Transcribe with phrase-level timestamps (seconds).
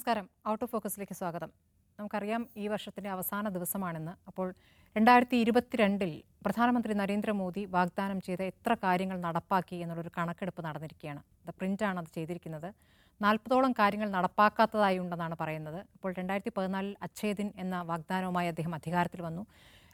[0.00, 0.26] നമസ്കാരം.
[0.50, 1.50] Out of ഫോക്കസിലേക്ക് സ്വാഗതം.
[1.98, 4.12] നമുക്കറിയാം ഈ വർഷത്തിന്റെ അവസാന ദിവസമാണെന്ന്.
[4.28, 4.46] അപ്പോൾ
[4.96, 6.12] രണ്ടായിരത്തി ഇരുപത്തിരണ്ടിൽ
[6.44, 11.20] പ്രധാനമന്ത്രി നരേന്ദ്രമോദി വാഗ്ദാനം ചെയ്ത എത്ര കാര്യങ്ങൾ നടപ്പാക്കി എന്നുള്ളൊരു കണക്കെടുപ്പ് നടന്നിരിക്കുകയാണ്.
[11.48, 12.68] ദ പ്രിന്റാണ് അത് ചെയ്തിരിക്കുന്നത്.
[13.20, 15.80] നാൽപ്പതോളം കാര്യങ്ങൾ നടപ്പാക്കാത്തതായി ഉണ്ടെന്നാണ് പറയുന്നത്.
[15.96, 19.44] അപ്പോൾ രണ്ടായിരത്തി പതിനാലിൽ അച്ഛേദിൻ എന്ന വാഗ്ദാനവുമായി അദ്ദേഹം അധികാരത്തിൽ വന്നു.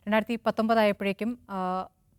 [0.06, 1.32] രണ്ടായിരത്തി പത്തൊമ്പതായപ്പോഴേക്കും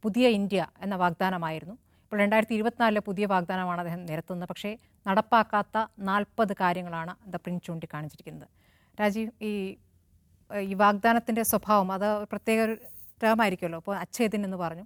[0.04, 1.78] പുതിയ ഇന്ത്യ എന്ന വാഗ്ദാനമായിരുന്നു.
[2.08, 4.48] ഇപ്പോൾ രണ്ടായിരത്തി ഇരുപത്തിനാലിലെ പുതിയ വാഗ്ദാനമാണ് അദ്ദേഹം നിരത്തുന്നത്.
[4.50, 4.70] പക്ഷേ
[5.08, 5.78] നടപ്പാക്കാത്ത
[6.10, 8.48] നാൽപ്പത് കാര്യങ്ങളാണ് ദ പ്രിൻസ് ചൂണ്ടിക്കാണിച്ചിരിക്കുന്നത്.
[9.00, 9.52] രാജീവ് ഈ
[10.70, 12.76] ഈ വാഗ്ദാനത്തിന്റെ സ്വഭാവം അത് പ്രത്യേക ഒരു
[13.24, 13.80] ടേമായിരിക്കുമല്ലോ.
[13.82, 14.86] അപ്പോൾ അച്ഛേദിൻ എന്ന് പറഞ്ഞു.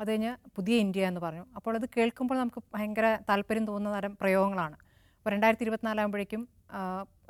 [0.00, 1.44] അത് കഴിഞ്ഞ് പുതിയ ഇന്ത്യ എന്ന് പറഞ്ഞു.
[1.56, 4.76] അപ്പോൾ അത് കേൾക്കുമ്പോൾ നമുക്ക് ഭയങ്കര താല്പര്യം തോന്നുന്ന തരം പ്രയോഗങ്ങളാണ്.
[5.18, 6.42] അപ്പോൾ രണ്ടായിരത്തി ഇരുപത്തിനാലാകുമ്പോഴേക്കും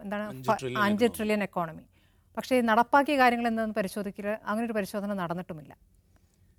[0.05, 0.25] എന്താണ്
[0.87, 1.85] അഞ്ച് ട്രില്യൺ എക്കോണമി
[2.37, 5.73] പക്ഷേ നടപ്പാക്കിയ കാര്യങ്ങൾ എന്താണെന്ന് പരിശോധിക്കുക അങ്ങനെ ഒരു പരിശോധന നടന്നിട്ടുമില്ല.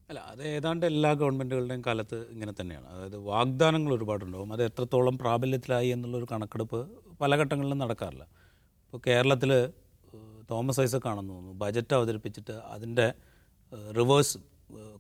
[0.10, 2.88] അല്ല അത് ഏതാണ്ട് എല്ലാ ഗവൺമെന്റുകളുടെയും കാലത്ത് ഇങ്ങനെ തന്നെയാണ്.
[2.88, 4.54] അതായത് വാഗ്ദാനങ്ങൾ ഒരുപാടുണ്ടാവും.
[4.54, 6.80] അത് എത്രത്തോളം പ്രാബല്യത്തിലായി എന്നുള്ളൊരു കണക്കെടുപ്പ്
[7.22, 8.24] പല ഘട്ടങ്ങളിലും നടക്കാറില്ല.
[8.86, 9.52] ഇപ്പോൾ കേരളത്തിൽ
[10.52, 11.60] തോമസ് ഐസക് ആണെന്ന് തോന്നുന്നു.
[11.60, 13.14] ബജറ്റ് അവതരിപ്പിച്ചിട്ട് അതിന്റെ
[13.98, 14.38] റിവേഴ്സ്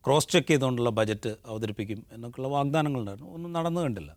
[0.06, 3.32] ക്രോസ് ചെക്ക് ചെയ്തുകൊണ്ടുള്ള ബജറ്റ് അവതരിപ്പിക്കും എന്നൊക്കെയുള്ള വാഗ്ദാനങ്ങളുണ്ടായിരുന്നു.
[3.34, 4.16] ഒന്നും നടന്നു കണ്ടില്ല.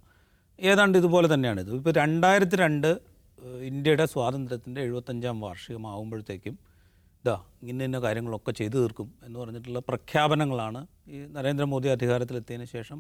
[0.61, 1.61] ഏതാണ്ട് ഇതുപോലെ തന്നെയാണ്.
[1.61, 3.01] ഇത് ഇപ്പോൾ രണ്ടായിരത്തി രണ്ട്
[3.63, 6.72] ഇന്ത്യയുടെ സ്വാതന്ത്ര്യത്തിന്റെ എഴുപത്തഞ്ചാം വാർഷികമാകുമ്പോഴത്തേക്കും
[7.25, 7.35] ഇതാ
[7.71, 12.99] ഇന്ന ഇന്ന കാര്യങ്ങളൊക്കെ ചെയ്തു തീർക്കും എന്ന് പറഞ്ഞിട്ടുള്ള പ്രഖ്യാപനങ്ങളാണ് ഈ നരേന്ദ്രമോദി അധികാരത്തിലെത്തിയതിന് ശേഷം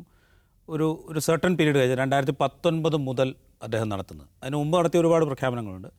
[0.69, 3.28] ഒരു ഒരു സർട്ടൺ പീരീഡ് കഴിഞ്ഞ് രണ്ടായിരത്തി പത്തൊൻപത് മുതൽ
[3.62, 4.28] അദ്ദേഹം നടത്തുന്നത്.
[4.43, 5.91] അതിന് മുമ്പ് നടത്തിയ ഒരുപാട് പ്രഖ്യാപനങ്ങളുണ്ട്.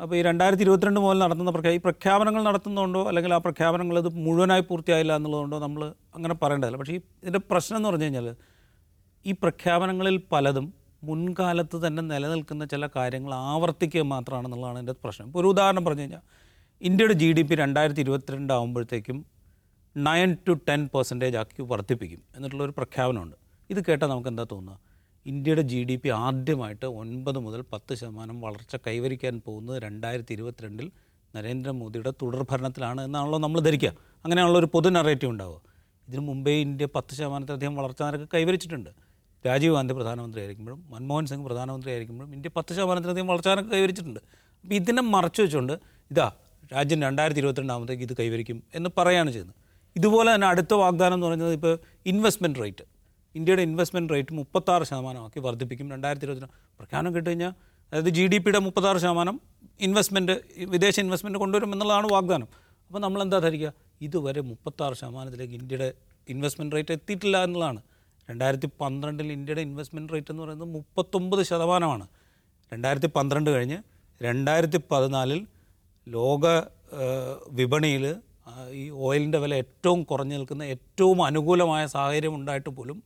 [0.00, 4.62] അപ്പോൾ ഈ രണ്ടായിരത്തി ഇരുപത്തിരണ്ട് മുതൽ നടത്തുന്ന പ്രഖ്യാ ഈ പ്രഖ്യാപനങ്ങൾ നടത്തുന്നതുകൊണ്ടോ അല്ലെങ്കിൽ ആ പ്രഖ്യാപനങ്ങൾ ഇത് മുഴുവനായി
[4.70, 5.82] പൂർത്തിയായില്ല എന്നുള്ളതുകൊണ്ടോ നമ്മൾ
[6.14, 6.76] അങ്ങനെ പറയേണ്ടതല്ല.
[6.76, 8.28] പക്ഷേ ഈ ഇതിന്റെ പ്രശ്നം എന്ന് പറഞ്ഞു കഴിഞ്ഞാൽ
[9.24, 10.66] ഈ പ്രഖ്യാപനങ്ങളിൽ പലതും
[11.02, 15.26] മുൻകാലത്ത് തന്നെ നിലനിൽക്കുന്ന ചില കാര്യങ്ങൾ ആവർത്തിക്കുക മാത്രമാണെന്നുള്ളതാണ് എന്റെ പ്രശ്നം.
[15.26, 16.22] ഇപ്പോൾ ഒരു ഉദാഹരണം പറഞ്ഞു കഴിഞ്ഞാൽ
[16.86, 19.16] ഇന്ത്യയുടെ ജി ഡി പി രണ്ടായിരത്തി ഇരുപത്തിരണ്ട് ആകുമ്പോഴത്തേക്കും
[19.96, 23.36] നയൻ ടു ടെൻ പെർസെന്റേജ് ആക്കി വർദ്ധിപ്പിക്കും എന്നിട്ടുള്ളൊരു പ്രഖ്യാപനമുണ്ട്.
[23.70, 24.76] ഇത് കേട്ടാൽ നമുക്ക് എന്താ തോന്നുക?
[25.26, 30.88] ഇന്ത്യയുടെ ജി ഡി പി ആദ്യമായിട്ട് ഒൻപത് മുതൽ പത്ത് ശതമാനം വളർച്ച കൈവരിക്കാൻ പോകുന്നത് രണ്ടായിരത്തി ഇരുപത്തിരണ്ടിൽ
[31.34, 33.92] നരേന്ദ്രമോദിയുടെ തുടർഭരണത്തിലാണ് എന്നാണല്ലോ നമ്മൾ ധരിക്കുക.
[34.24, 35.60] അങ്ങനെയാണല്ലോ ഒരു പൊതു നറേറ്റീവ് ഉണ്ടാവുക.
[36.08, 38.90] ഇതിനു മുമ്പേ ഇന്ത്യ പത്ത് ശതമാനത്തിലധികം വളർച്ച നിരക്ക് കൈവരിച്ചിട്ടുണ്ട്.
[39.46, 44.20] രാജീവ് ഗാന്ധി പ്രധാനമന്ത്രി ആയിരിക്കുമ്പോഴും മൻമോഹൻ സിംഗ് പ്രധാനമന്ത്രി ആയിരിക്കുമ്പോഴും ഇന്ത്യ പത്ത് ശതമാനത്തിലധികം വളർച്ച നിരക്ക് കൈവരിച്ചിട്ടുണ്ട്.
[44.64, 45.74] അപ്പോൾ ഇതിനെ മറച്ചു വെച്ചുകൊണ്ട്
[46.12, 46.28] ഇതാ
[46.72, 49.56] രാജ്യം രണ്ടായിരത്തി ഇരുപത്തിരണ്ടാമത്തേക്ക് ഇത് കൈവരിക്കും എന്ന് പറയുകയാണ് ചെയ്യുന്നത്.
[49.96, 51.74] ഇതുപോലെ തന്നെ അടുത്ത വാഗ്ദാനം എന്ന് പറയുന്നത് ഇപ്പോൾ
[52.06, 52.84] ഇൻവെസ്റ്റ്മെന്റ് റേറ്റ്
[53.34, 57.52] ഇന്ത്യയുടെ ഇൻവെസ്റ്റ്മെന്റ് റേറ്റ് മുപ്പത്താറ് ശതമാനമാക്കി വർദ്ധിപ്പിക്കും രണ്ടായിരത്തി ഇരുപത്തിരണ്ട് പ്രഖ്യാപനം കിട്ടി കഴിഞ്ഞാൽ
[57.92, 59.40] അതായത് ജി ഡി പിയുടെ മുപ്പത്താറ് ശതമാനം
[59.86, 60.34] ഇൻവെസ്റ്റ്മെന്റ്
[60.74, 62.48] വിദേശ ഇൻവെസ്റ്റ്മെന്റ് കൊണ്ടുവരും എന്നുള്ളതാണ് വാഗ്ദാനം.
[62.90, 63.70] അപ്പോൾ നമ്മൾ എന്താ ധരിക്കുക?
[64.06, 65.88] ഇതുവരെ മുപ്പത്താറ് ശതമാനത്തിലേക്ക് ഇന്ത്യയുടെ
[66.28, 67.80] ഇൻവെസ്റ്റ്മെന്റ് റേറ്റ് എത്തിയിട്ടില്ല എന്നുള്ളതാണ്.
[68.30, 72.06] രണ്ടായിരത്തി പന്ത്രണ്ടിൽ ഇന്ത്യയുടെ ഇൻവെസ്റ്റ്മെന്റ് റേറ്റ് എന്ന് പറയുന്നത് മുപ്പത്തൊമ്പത് ശതമാനമാണ്.
[72.72, 73.78] രണ്ടായിരത്തി പന്ത്രണ്ട് കഴിഞ്ഞ്
[74.22, 75.40] രണ്ടായിരത്തി പതിനാലിൽ
[76.14, 76.46] ലോക
[77.58, 78.04] വിപണിയിൽ
[78.80, 82.98] ഈ ഓയിലിന്റെ വില ഏറ്റവും കുറഞ്ഞു നിൽക്കുന്ന ഏറ്റവും അനുകൂലമായ സാഹചര്യം ഉണ്ടായിട്ട് പോലും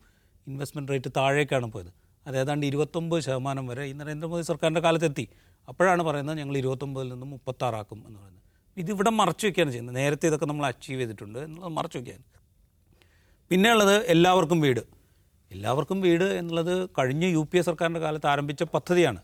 [0.47, 1.91] ഇൻവെസ്റ്റ്മെന്റ് റേറ്റ് താഴേക്കാണ് പോയത്.
[2.27, 5.25] അത് ഏതാണ്ട് ഇരുപത്തൊമ്പത് ശതമാനം വരെ ഈ നരേന്ദ്രമോദി സർക്കാരിന്റെ കാലത്തെത്തി.
[5.69, 8.43] അപ്പോഴാണ് പറയുന്നത് ഞങ്ങൾ ഇരുപത്തൊമ്പതിൽ നിന്ന് മുപ്പത്താറാക്കും എന്ന് പറയുന്നത്.
[8.83, 9.97] ഇതിവിടെ മറച്ചു വയ്ക്കുകയാണ് ചെയ്യുന്നത്.
[9.97, 12.25] നേരത്തെ ഇതൊക്കെ നമ്മൾ അച്ചീവ് ചെയ്തിട്ടുണ്ട് എന്നുള്ളത് മറച്ചു വയ്ക്കുകയാണ്.
[13.51, 14.83] പിന്നെയുള്ളത് എല്ലാവർക്കും വീട്.
[15.51, 19.21] എല്ലാവർക്കും വീട് എന്നുള്ളത് കഴിഞ്ഞ യു പി എ സർക്കാരിന്റെ കാലത്ത് ആരംഭിച്ച പദ്ധതിയാണ്.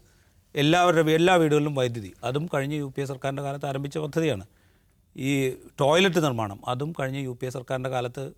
[0.55, 2.15] എല്ലാവരുടെ എല്ലാ വീടുകളിലും വൈദ്യുതി.
[2.25, 4.45] അതും കഴിഞ്ഞ യു പി എ സർക്കാരിന്റെ കാലത്ത് ആരംഭിച്ച പദ്ധതിയാണ്.
[5.17, 5.51] ഈ
[5.81, 8.33] ടോയ്ലറ്റ് നിർമ്മാണം അതും കഴിഞ്ഞ യു പി എ സർക്കാരിന്റെ കാലത്ത്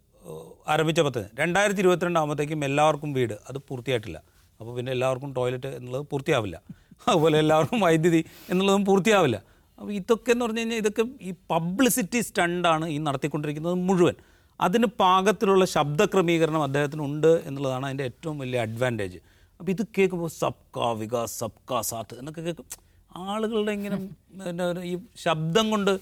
[0.68, 1.26] ആരംഭിച്ച പദ്ധതി.
[1.38, 3.34] രണ്ടായിരത്തി ഇരുപത്തിരണ്ടാകുമ്പോഴത്തേക്കും എല്ലാവർക്കും വീട്.
[3.48, 4.22] അത് പൂർത്തിയായിട്ടില്ല.
[4.60, 6.62] അപ്പോൾ പിന്നെ എല്ലാവർക്കും ടോയ്ലറ്റ് എന്നുള്ളത് പൂർത്തിയാവില്ല.
[7.08, 9.42] അതുപോലെ എല്ലാവർക്കും വൈദ്യുതി എന്നുള്ളതും പൂർത്തിയാവില്ല.
[9.78, 14.14] അപ്പോൾ ഇതൊക്കെ എന്ന് പറഞ്ഞു കഴിഞ്ഞാൽ ഇതൊക്കെ ഈ പബ്ലിസിറ്റി സ്റ്റണ്ടാണ് ഈ നടത്തിക്കൊണ്ടിരിക്കുന്നത് മുഴുവൻ.
[14.60, 19.18] അതിന് പാകത്തിലുള്ള ശബ്ദ ക്രമീകരണം അദ്ദേഹത്തിനുണ്ട് എന്നുള്ളതാണ് അതിന്റെ ഏറ്റവും വലിയ അഡ്വാന്റേജ്.
[19.60, 22.64] അപ്പോൾ ഇത് കേൾക്കുമ്പോൾ സബ്കാ വികാസ് സബ്കാ സാത്ത് എന്നൊക്കെ കേൾക്കും.
[23.16, 26.00] ആളുകളുടെ ഇങ്ങനെ പിന്നെ ഈ ശബ്ദം കൊണ്ട്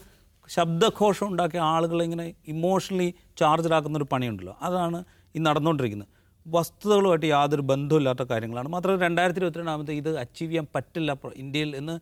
[0.48, 4.56] ശബ്ദഘോഷം ഉണ്ടാക്കിയ ആളുകളെ ഇങ്ങനെ ഇമോഷണലി ചാർജ്ഡ് ആക്കുന്ന ഒരു പണിയുണ്ടല്ലോ.
[4.62, 5.04] അതാണ്
[5.36, 6.08] ഈ നടന്നുകൊണ്ടിരിക്കുന്നത്.
[6.46, 8.69] വസ്തുതകളുമായിട്ട് യാതൊരു ബന്ധമില്ലാത്ത കാര്യങ്ങളാണ്.
[8.69, 11.16] മാത്രമല്ല രണ്ടായിരത്തി ഇരുപത്തിരണ്ടാമത്തെ ഇത് അച്ചീവ് ചെയ്യാൻ പറ്റില്ല.
[11.36, 12.00] ഇന്ത്യയിൽ എന്ന്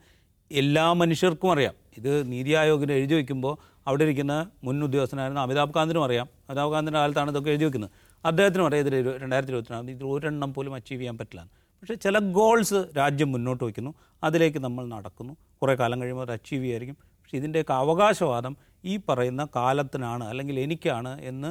[0.52, 1.74] എല്ലാ മനുഷ്യർക്കും അറിയാം.
[1.96, 3.56] ഇത് നീതി ആയോഗിന് എഴുതി വയ്ക്കുമ്പോൾ
[3.86, 6.28] അവിടെ ഇരിക്കുന്ന മുൻ ഉദ്യോഗസ്ഥനായിരുന്ന അമിതാഭ് കാന്തിനും അറിയാം.
[6.48, 7.90] അമിതാഭ് കാന്തിന്റെ കാലത്താണ് ഇതൊക്കെ എഴുതി വെക്കുന്നത്.
[8.28, 11.42] അദ്ദേഹത്തിനും പറയാം ഇതിൽ രണ്ടായിരത്തി ഇരുപത്തിനാല് ഇതിൽ ഒരെണ്ണം പോലും അച്ചീവ് ചെയ്യാൻ പറ്റില്ല
[11.80, 13.92] പക്ഷേ ചില ഗോൾസ് രാജ്യം മുന്നോട്ട് വയ്ക്കുന്നു
[14.24, 15.32] അതിലേക്ക് നമ്മൾ നടക്കുന്നു.
[15.62, 16.96] കുറേ കാലം കഴിയുമ്പോൾ അത് അച്ചീവ് ചെയ്യായിരിക്കും.
[17.20, 21.50] പക്ഷേ ഇതിന്റെയൊക്കെ അവകാശവാദം ഈ പറയുന്ന കാലത്തിനാണ് അല്ലെങ്കിൽ എനിക്കാണ് എന്ന്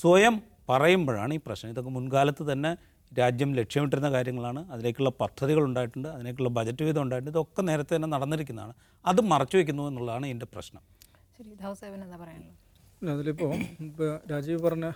[0.00, 0.34] സ്വയം
[0.68, 1.70] പറയുമ്പോഴാണ് ഈ പ്രശ്നം.
[1.70, 2.72] ഇതൊക്കെ മുൻകാലത്ത് തന്നെ
[3.18, 4.60] രാജ്യം ലക്ഷ്യമിട്ടിരുന്ന കാര്യങ്ങളാണ്.
[4.72, 7.32] അതിലേക്കുള്ള പദ്ധതികൾ ഉണ്ടായിട്ടുണ്ട് അതിലേക്കുള്ള ബജറ്റ് വിധം ഉണ്ടായിട്ടുണ്ട്.
[7.36, 8.74] ഇതൊക്കെ നേരത്തെ തന്നെ നടന്നിരിക്കുന്നതാണ്.
[9.06, 10.82] അത് മറച്ചു വയ്ക്കുന്നു എന്നുള്ളതാണ് ഇതിന്റെ പ്രശ്നം.
[11.38, 12.59] ശരി എന്താ പറയാനുള്ളത്?
[13.08, 14.90] അതിലിപ്പോൾ ഇപ്പോൾ രാജീവ് പറഞ്ഞ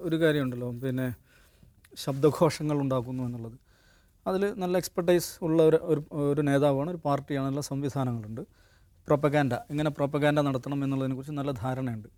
[0.00, 0.70] ഒരു കാര്യമുണ്ടല്ലോ.
[0.70, 1.14] പിന്നെ
[1.94, 3.52] ശബ്ദഘോഷങ്ങൾ ഉണ്ടാക്കുന്നു എന്നുള്ളത്.
[4.26, 8.40] അതിൽ നല്ല എക്സ്പെർട്ടൈസ് ഉള്ള ഒരു ഒരു- നേതാവാണ് ഒരു പാർട്ടിയാണ് നല്ല സംവിധാനങ്ങളുണ്ട്.
[9.06, 12.08] പ്രൊപ്പഗാൻഡ ഇങ്ങനെ പ്രൊപ്പഗാൻഡ നടത്തണം എന്നുള്ളതിനെക്കുറിച്ച് നല്ല ധാരണയുണ്ട്.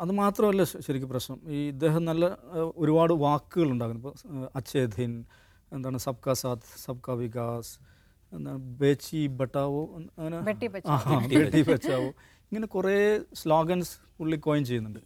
[0.00, 1.40] അത് മാത്രമല്ല ശരിക്കും പ്രശ്നം.
[1.48, 2.38] ഈ ഇദ്ദേഹം നല്ല
[2.76, 5.24] ഒരുപാട് വാക്കുകൾ ഉണ്ടാകുന്നു ഇപ്പോൾ അച്ഛേദിൻ
[5.72, 7.78] എന്താണ് സബ്കാ സാത്ത് സബ്കാ വികാസ്
[8.34, 10.40] എന്താണ് ബേച്ചി ബട്ടാവോ അങ്ങനെ
[11.38, 12.12] ബെട്ടി ബച്ചാവോ.
[12.52, 12.94] ഇങ്ങനെ കുറേ
[13.40, 15.00] സ്ലോഗൻസ് പുള്ളി കോയിൻ ചെയ്യുന്നുണ്ട്.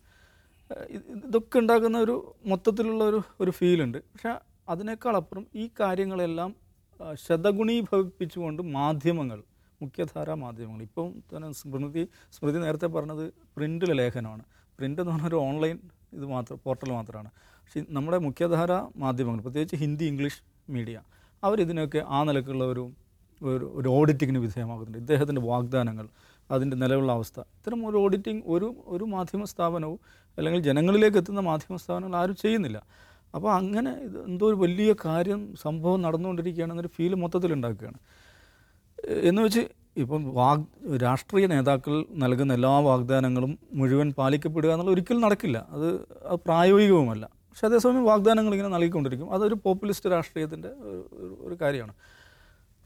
[1.26, 2.14] ഇതൊക്കെ ഉണ്ടാക്കുന്ന ഒരു
[2.46, 4.32] മൊത്തത്തിലുള്ള ഒരു ഒരു ഫീലുണ്ട് പക്ഷെ
[4.68, 6.50] അതിനേക്കാൾ അപ്പുറം ഈ കാര്യങ്ങളെല്ലാം
[7.26, 9.40] ശതഗുണീഭവിപ്പിച്ചുകൊണ്ട് മാധ്യമങ്ങൾ
[9.82, 12.02] മുഖ്യധാരാ മാധ്യമങ്ങൾ ഇപ്പം തന്നെ സ്മൃതി
[12.32, 13.24] സ്മൃതി നേരത്തെ പറഞ്ഞത്
[13.56, 14.44] പ്രിന്റിലെ ലേഖനമാണ്.
[14.78, 15.76] പ്രിന്റ് എന്ന് പറഞ്ഞൊരു ഓൺലൈൻ
[16.12, 17.30] ഇത് മാത്രം പോർട്ടൽ മാത്രമാണ്.
[17.62, 18.72] പക്ഷേ നമ്മുടെ മുഖ്യധാര
[19.04, 20.96] മാധ്യമങ്ങൾ പ്രത്യേകിച്ച് ഹിന്ദി ഇംഗ്ലീഷ് മീഡിയ
[21.42, 22.84] അവരിതിനൊക്കെ ആ നിലക്കുള്ള ഒരു
[23.80, 26.06] ഒരു ഓഡിറ്റിങ്ങിന് വിധേയമാകുന്നുണ്ട് ഇദ്ദേഹത്തിന്റെ വാഗ്ദാനങ്ങൾ
[26.50, 27.40] അതിന്റെ നിലവിലുള്ള അവസ്ഥ.
[27.40, 29.98] ഇത്തരം ഒരു ഓഡിറ്റിംഗ് ഒരു ഒരു മാധ്യമ സ്ഥാപനവും
[30.38, 32.82] അല്ലെങ്കിൽ ജനങ്ങളിലേക്ക് എത്തുന്ന മാധ്യമ സ്ഥാപനങ്ങൾ ആരും ചെയ്യുന്നില്ല.
[33.34, 37.98] അപ്പോൾ അങ്ങനെ ഇത് എന്തോ ഒരു വലിയ കാര്യം സംഭവം നടന്നുകൊണ്ടിരിക്കുകയാണെന്നൊരു ഫീൽ മൊത്തത്തിൽ ഉണ്ടാക്കുകയാണ്.
[39.20, 39.60] എന്ന് വെച്ച്
[39.96, 40.64] ഇപ്പം വാഗ്
[41.02, 45.66] രാഷ്ട്രീയ നേതാക്കൾ നൽകുന്ന എല്ലാ വാഗ്ദാനങ്ങളും മുഴുവൻ പാലിക്കപ്പെടുക എന്നുള്ള ഒരിക്കലും നടക്കില്ല.
[45.70, 45.88] അത്
[46.26, 47.28] അത് പ്രായോഗികവുമല്ല.
[47.50, 49.34] പക്ഷേ അതേസമയം വാഗ്ദാനങ്ങൾ ഇങ്ങനെ നൽകിക്കൊണ്ടിരിക്കും.
[49.34, 50.68] അതൊരു പോപ്പുലിസ്റ്റ് രാഷ്ട്രീയത്തിന്റെ
[51.40, 51.94] ഒരു കാര്യമാണ്.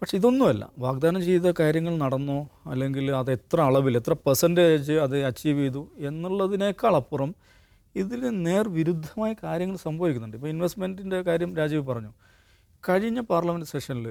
[0.00, 0.64] പക്ഷെ ഇതൊന്നുമല്ല.
[0.78, 7.34] വാഗ്ദാനം ചെയ്ത കാര്യങ്ങൾ നടന്നോ അല്ലെങ്കിൽ അത് എത്ര അളവിൽ എത്ര പെർസെന്റേജ് അത് അച്ചീവ് ചെയ്തു എന്നുള്ളതിനേക്കാൾ അപ്പുറം
[7.96, 10.36] ഇതിന് നേർവിരുദ്ധമായ കാര്യങ്ങൾ സംഭവിക്കുന്നുണ്ട്.
[10.36, 12.12] ഇപ്പോൾ ഇൻവെസ്റ്റ്മെന്റിന്റെ കാര്യം രാജീവ് പറഞ്ഞു.
[12.88, 14.08] കഴിഞ്ഞ പാർലമെന്റ് സെഷനിൽ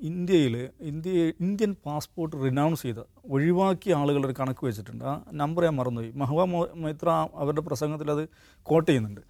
[0.00, 1.10] ഇന്ത്യയിൽ ഇന്ത്യ
[1.46, 3.00] ഇന്ത്യൻ പാസ്പോർട്ട് റിനൗൺസ് ചെയ്ത
[3.30, 5.04] ഒഴിവാക്കിയ ആളുകളുടെ കണക്ക് വെച്ചിട്ടുണ്ട്.
[5.04, 6.12] ആ നമ്പർ ഞാൻ മറന്നുപോയി.
[6.22, 6.44] മഹുവ
[6.84, 8.22] മൈത്ര അവരുടെ പ്രസംഗത്തിൽ അത്
[8.62, 9.22] കോട്ട് ചെയ്യുന്നുണ്ട്.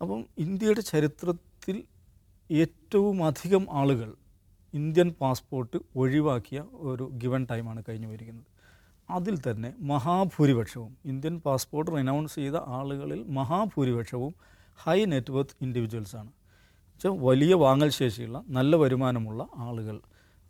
[0.00, 1.51] അപ്പം ഇന്ത്യയുടെ ചരിത്രത്തിൽ
[2.52, 4.14] ഏറ്റവും അധികം ആളുകൾ
[4.74, 8.48] ഇന്ത്യൻ പാസ്പോർട്ട് ഒഴിവാക്കിയ ഒരു ഗിവൺ ടൈമാണ് കഴിഞ്ഞു വരിക്കുന്നത്
[9.10, 14.34] അതിൽ തന്നെ മഹാഭൂരിപക്ഷവും ഇന്ത്യൻ പാസ്പോർട്ട് റിനൗൺസ് ചെയ്ത ആളുകളിൽ മഹാഭൂരിപക്ഷവും
[14.78, 16.30] ഹൈ നെറ്റ്വർത്ത് ഇൻഡിവിജ്വൽസാണ്
[16.90, 20.00] വെച്ചാൽ വലിയ വാങ്ങൽ ശേഷിയുള്ള നല്ല വരുമാനമുള്ള ആളുകൾ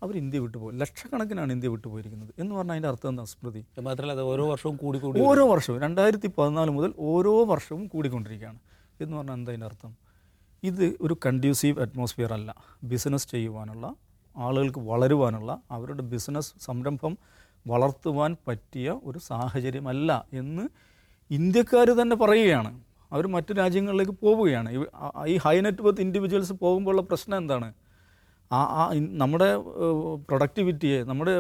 [0.03, 3.61] അവർ ഇന്ത്യ വിട്ടുപോയി ലക്ഷക്കണക്കിനാണ് ഇന്ത്യ വിട്ടുപോയിരിക്കുന്നത് എന്ന് പറഞ്ഞാൽ അതിന്റെ അർത്ഥം എന്താ സ്മൃതി?
[3.79, 4.99] മാത്രമല്ല അത് ഓരോ വർഷവും കൂടി
[5.31, 8.59] ഓരോ വർഷവും രണ്ടായിരത്തി പതിനാല് മുതൽ ഓരോ വർഷവും കൂടിക്കൊണ്ടിരിക്കുകയാണ്.
[9.01, 9.93] എന്ന് പറഞ്ഞാൽ എന്താ അതിന്റെ അർത്ഥം?
[10.63, 12.51] ഇത് ഒരു കൺഡ്യൂസീവ് അറ്റ്മോസ്ഫിയർ അല്ല.
[12.85, 13.87] ബിസിനസ് ചെയ്യുവാനുള്ള
[14.37, 17.19] ആളുകൾക്ക് വളരുവാനുള്ള അവരുടെ ബിസിനസ് സംരംഭം
[17.67, 20.65] വളർത്തുവാൻ പറ്റിയ ഒരു സാഹചര്യമല്ല എന്ന്
[21.31, 22.71] ഇന്ത്യക്കാർ തന്നെ പറയുകയാണ്.
[23.13, 24.71] അവർ മറ്റു രാജ്യങ്ങളിലേക്ക് പോവുകയാണ്.
[25.27, 27.69] ഈ ഹൈ നെറ്റ്വർത്ത് ഇൻഡിവിജ്വൽസ് പോകുമ്പോഴുള്ള പ്രശ്നം എന്താണ്?
[28.53, 29.49] ആ ആ നമ്മുടെ
[30.29, 31.35] പ്രൊഡക്ടിവിറ്റിയെ നമ്മുടെ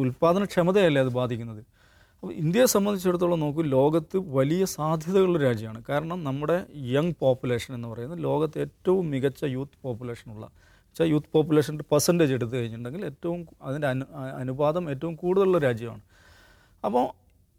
[0.00, 1.62] ഉൽപ്പാദനക്ഷമതയല്ലേ അത് ബാധിക്കുന്നത്?
[2.20, 5.82] അപ്പോൾ ഇന്ത്യയെ സംബന്ധിച്ചിടത്തോളം നോക്കൂ ലോകത്ത് വലിയ സാധ്യതകളുള്ള രാജ്യമാണ്.
[5.88, 12.32] കാരണം നമ്മുടെ യങ് പോപ്പുലേഷൻ എന്ന് പറയുന്നത് ലോകത്ത് ഏറ്റവും മികച്ച യൂത്ത് പോപ്പുലേഷനുള്ള വെച്ചാൽ യൂത്ത് പോപ്പുലേഷന്റെ പെർസെന്റേജ്
[12.32, 14.04] എടുത്തു കഴിഞ്ഞിട്ടുണ്ടെങ്കിൽ ഏറ്റവും അതിന്റെ അനു
[14.38, 16.00] അനുപാതം ഏറ്റവും കൂടുതലുള്ള രാജ്യമാണ്.
[16.84, 17.06] അപ്പോൾ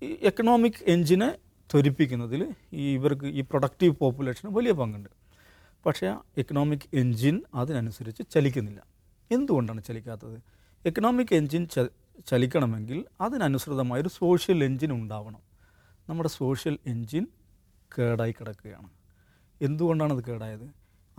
[0.03, 1.29] ഈ എക്കണോമിക് എഞ്ചിനെ
[1.73, 5.09] ത്വരിപ്പിക്കുന്നതിൽ ഈ ഇവർക്ക് ഈ പ്രൊഡക്റ്റീവ് പോപ്പുലേഷന് വലിയ പങ്കുണ്ട്.
[5.85, 8.83] പക്ഷേ എക്കണോമിക് എൻജിൻ അതിനനുസരിച്ച് ചലിക്കുന്നില്ല.
[9.31, 10.37] എന്തുകൊണ്ടാണ് ചലിക്കാത്തത്?
[10.85, 11.67] എക്കണോമിക് എൻജിൻ
[12.27, 15.41] ചലിക്കണമെങ്കിൽ അതിനനുസൃതമായൊരു സോഷ്യൽ എൻജിൻ ഉണ്ടാവണം.
[16.09, 17.27] നമ്മുടെ സോഷ്യൽ എൻജിൻ
[17.97, 18.89] കേടായി കിടക്കുകയാണ്.
[19.61, 20.67] എന്തുകൊണ്ടാണ് അത് കേടായത്?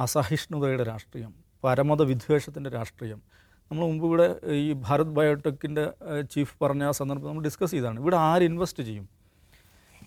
[0.01, 3.23] അസഹിഷ്ണുതയുടെ രാഷ്ട്രീയം പരമത വിദ്വേഷത്തിന്റെ രാഷ്ട്രീയം.
[3.71, 5.93] നമ്മൾ മുമ്പ് ഇവിടെ ഈ ഭാരത് ബയോടെക്കിന്റെ
[6.31, 9.09] ചീഫ് പറഞ്ഞ ആ സന്ദർഭം നമ്മൾ ഡിസ്കസ് ചെയ്താണ് ഇവിടെ ആര് ഇൻവെസ്റ്റ് ചെയ്യും?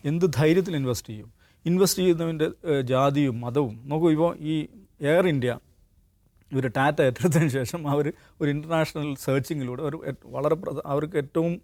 [0.06, 1.34] എന്ത് ധൈര്യത്തിൽ ഇൻവെസ്റ്റ് ചെയ്യും?
[1.66, 3.82] ഇൻവെസ്റ്റ് ചെയ്യുന്നതിന്റെ ജാതിയും മതവും.
[3.86, 4.68] നോക്കൂ ഇപ്പോൾ ഈ
[5.02, 5.60] എയർ ഇന്ത്യ
[6.54, 11.62] ഇവർ ടാറ്റ ഏറ്റെടുത്തതിന് ശേഷം അവർ ഒരു ഇന്റർനാഷണൽ സെർച്ചിങ്ങിലൂടെ ഒരു വളരെ അവർക്ക് ഏറ്റവും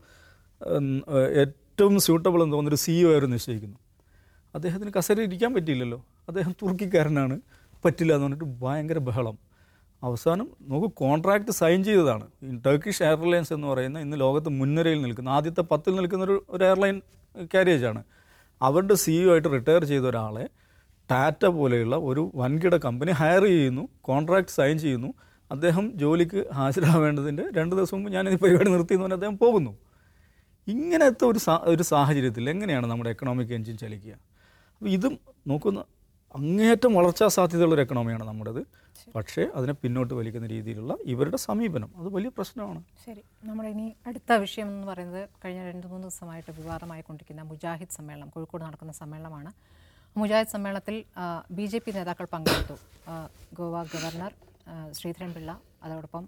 [1.40, 3.78] ഏറ്റവും സ്യൂട്ടബിൾ എന്ന് തോന്നുന്നൊരു സിഇഒ അവർ നിശ്ചയിക്കുന്നു.
[4.56, 6.06] അദ്ദേഹത്തിന് കസേരയിൽ ഇരിക്കാൻ പറ്റിയില്ലല്ലോ.
[6.28, 7.42] അദ്ദേഹം തുർക്കിക്കാരനാണ്.
[7.86, 9.38] പറ്റില്ല എന്ന് പറഞ്ഞിട്ട് ഭയങ്കര ബഹളം.
[10.04, 12.28] അവസാനം നോക്കൂ കോൺട്രാക്റ്റ് സൈൻ ചെയ്തതാണ്.
[12.66, 17.02] ടർക്കിഷ് എയർലൈൻസ് എന്ന് പറയുന്ന ഇന്ന് ലോകത്ത് മുൻനിരയിൽ നിൽക്കുന്ന ആദ്യത്തെ പത്തിൽ നിൽക്കുന്ന ഒരു ഒരു എയർലൈൻ
[17.54, 18.04] കാരിയേജാണ്
[18.62, 20.50] അവരുടെ സിഇഒ ആയിട്ട് റിട്ടയർ ചെയ്ത ഒരാളെ
[21.11, 25.09] ടാറ്റ പോലെയുള്ള ഒരു വൻകിട കമ്പനി ഹയർ ചെയ്യുന്നു കോൺട്രാക്ട് സൈൻ ചെയ്യുന്നു.
[25.51, 29.71] അദ്ദേഹം ജോലിക്ക് ഹാജരാവേണ്ടതിന്റെ രണ്ട് ദിവസം മുമ്പ് ഞാൻ ഈ പരിപാടി നിർത്തി എന്ന് പറഞ്ഞാൽ അദ്ദേഹം പോകുന്നു.
[30.68, 34.13] ഇങ്ങനത്തെ ഒരു ഒരു സാഹചര്യത്തിൽ എങ്ങനെയാണ് നമ്മുടെ എക്കണോമിക് എഞ്ചിൻ ചലിക്കുക?
[34.75, 35.80] അപ്പോൾ ഇതും നോക്കുന്ന
[36.35, 38.61] അങ്ങേയറ്റം വളർച്ചാ സാധ്യതയുള്ള ഒരു എക്കണോമിയാണ് നമ്മുടേത്.
[39.16, 42.81] പക്ഷേ അതിനെ പിന്നോട്ട് വലിക്കുന്ന രീതിയിലുള്ള ഇവരുടെ സമീപനം അത് വലിയ പ്രശ്നമാണ്.
[43.06, 43.21] ശരി.
[43.47, 48.63] നമ്മുടെ ഇനി അടുത്ത വിഷയം എന്ന് പറയുന്നത് കഴിഞ്ഞ രണ്ട് മൂന്ന് ദിവസമായിട്ട് വിവാദമായി കൊണ്ടിരിക്കുന്ന മുജാഹിദ് സമ്മേളനം കോഴിക്കോട്
[48.63, 49.51] നടക്കുന്ന സമ്മേളനമാണ്.
[50.18, 50.95] മുജാഹിദ് സമ്മേളനത്തിൽ
[51.57, 52.75] ബി ജെ പി നേതാക്കൾ പങ്കെടുത്തു.
[53.57, 54.31] ഗോവ ഗവർണർ
[54.97, 55.51] ശ്രീധരൻപിള്ള
[55.85, 56.23] അതോടൊപ്പം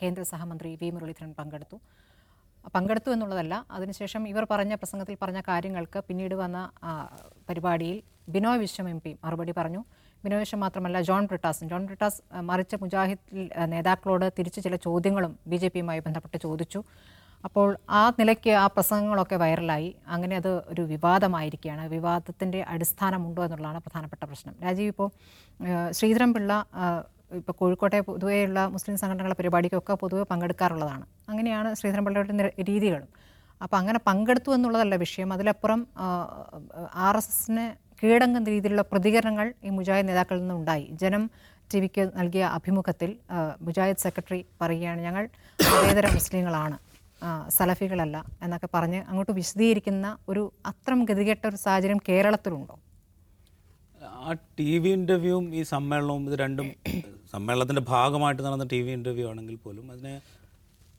[0.00, 1.76] കേന്ദ്ര സഹമന്ത്രി വി മുരളീധരൻ പങ്കെടുത്തു.
[2.74, 6.58] പങ്കെടുത്തു എന്നുള്ളതല്ല അതിനുശേഷം ഇവർ പറഞ്ഞ പ്രസംഗത്തിൽ പറഞ്ഞ കാര്യങ്ങൾക്ക് പിന്നീട് വന്ന
[7.48, 7.98] പരിപാടിയിൽ
[8.34, 9.82] ബിനോയ് വിശ്വം എം പി മറുപടി പറഞ്ഞു.
[10.24, 11.66] ബിനോയ് വിശ്വം മാത്രമല്ല ജോൺ ബ്രിട്ടാസും.
[11.72, 12.18] ജോൺ ബ്രിട്ടാസ്
[12.50, 16.80] മറിച്ച് മുജാഹിദ് നേതാക്കളോട് തിരിച്ച് ചില ചോദ്യങ്ങളും ബി ജെ പിയുമായി ബന്ധപ്പെട്ട് ചോദിച്ചു.
[17.46, 19.90] അപ്പോൾ ആ നിലയ്ക്ക് ആ പ്രസംഗങ്ങളൊക്കെ വൈറലായി.
[20.14, 21.84] അങ്ങനെ അത് ഒരു വിവാദമായിരിക്കുകയാണ്.
[21.94, 24.54] വിവാദത്തിന്റെ അടിസ്ഥാനമുണ്ടോ എന്നുള്ളതാണ് പ്രധാനപ്പെട്ട പ്രശ്നം.
[24.64, 25.10] രാജീവ് ഇപ്പോൾ
[25.98, 26.52] ശ്രീധരൻപിള്ള
[27.38, 31.04] ഇപ്പോൾ കോഴിക്കോട്ടെ പൊതുവെയുള്ള മുസ്ലിം സംഘടനകളുടെ പരിപാടിക്കൊക്കെ പൊതുവെ പങ്കെടുക്കാറുള്ളതാണ്.
[31.30, 33.08] അങ്ങനെയാണ് ശ്രീധരൻപിള്ളയുടെ പിള്ളയുടെ രീതികളും.
[33.62, 35.28] അപ്പോൾ അങ്ങനെ പങ്കെടുത്തു എന്നുള്ളതല്ല വിഷയം.
[35.32, 35.80] അതിലപ്പുറം
[37.06, 37.64] ആർ എസ് എസിന്
[38.00, 40.86] കീഴടങ്ങുന്ന രീതിയിലുള്ള പ്രതികരണങ്ങൾ ഈ മുജാഹിദ് നേതാക്കളിൽ നിന്നുണ്ടായി.
[41.02, 41.22] ജനം
[41.72, 43.10] ടി വിക്ക് നൽകിയ അഭിമുഖത്തിൽ
[43.66, 45.24] മുജാഹിദ് സെക്രട്ടറി പറയുകയാണ് ഞങ്ങൾ
[45.60, 46.76] മതേതര മുസ്ലിങ്ങളാണ്.
[47.56, 52.76] സലഫികളല്ല എന്നൊക്കെ പറഞ്ഞ് അങ്ങോട്ട് വിശദീകരിക്കുന്ന ഒരു അത്രം ഗതികെട്ട ഒരു സാഹചര്യം കേരളത്തിലുണ്ടോ?
[54.20, 56.68] ആ ടി വി ഇന്റർവ്യൂവും ഈ സമ്മേളനവും ഇത് രണ്ടും
[57.34, 60.14] സമ്മേളനത്തിന്റെ ഭാഗമായിട്ട് നടന്ന ടി വി ഇന്റർവ്യൂ ആണെങ്കിൽ പോലും അതിനെ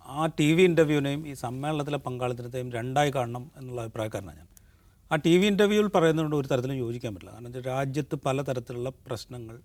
[0.06, 4.48] ആ ടി വി ഇന്റർവ്യൂവിനെയും ഈ സമ്മേളനത്തിലെ പങ്കാളിത്തത്തെയും രണ്ടായി കാണണം എന്നുള്ള അഭിപ്രായക്കാരനാണ് ഞാൻ.
[5.12, 7.34] ആ ടി വി ഇന്റർവ്യൂവിൽ പറയുന്നതുകൊണ്ട് ഒരു തരത്തിലും യോജിക്കാൻ പറ്റില്ല.
[7.34, 9.58] കാരണം വെച്ചാൽ രാജ്യത്ത് പലതരത്തിലുള്ള പ്രശ്നങ്ങൾ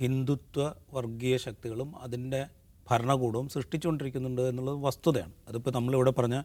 [0.00, 0.62] ഹിന്ദുത്വ
[0.96, 2.40] വർഗീയ ശക്തികളും അതിന്റെ
[2.90, 5.32] ഭരണകൂടവും സൃഷ്ടിച്ചുകൊണ്ടിരിക്കുന്നുണ്ട് എന്നുള്ളത് വസ്തുതയാണ്.
[5.48, 6.42] അതിപ്പോൾ നമ്മളിവിടെ പറഞ്ഞ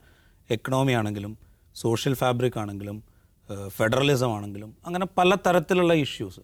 [0.50, 1.38] എക്കണോമി ആണെങ്കിലും
[1.76, 3.04] സോഷ്യൽ ഫാബ്രിക് ആണെങ്കിലും
[3.68, 6.40] ഫെഡറലിസം ആണെങ്കിലും അങ്ങനെ പല തരത്തിലുള്ള ഇഷ്യൂസ്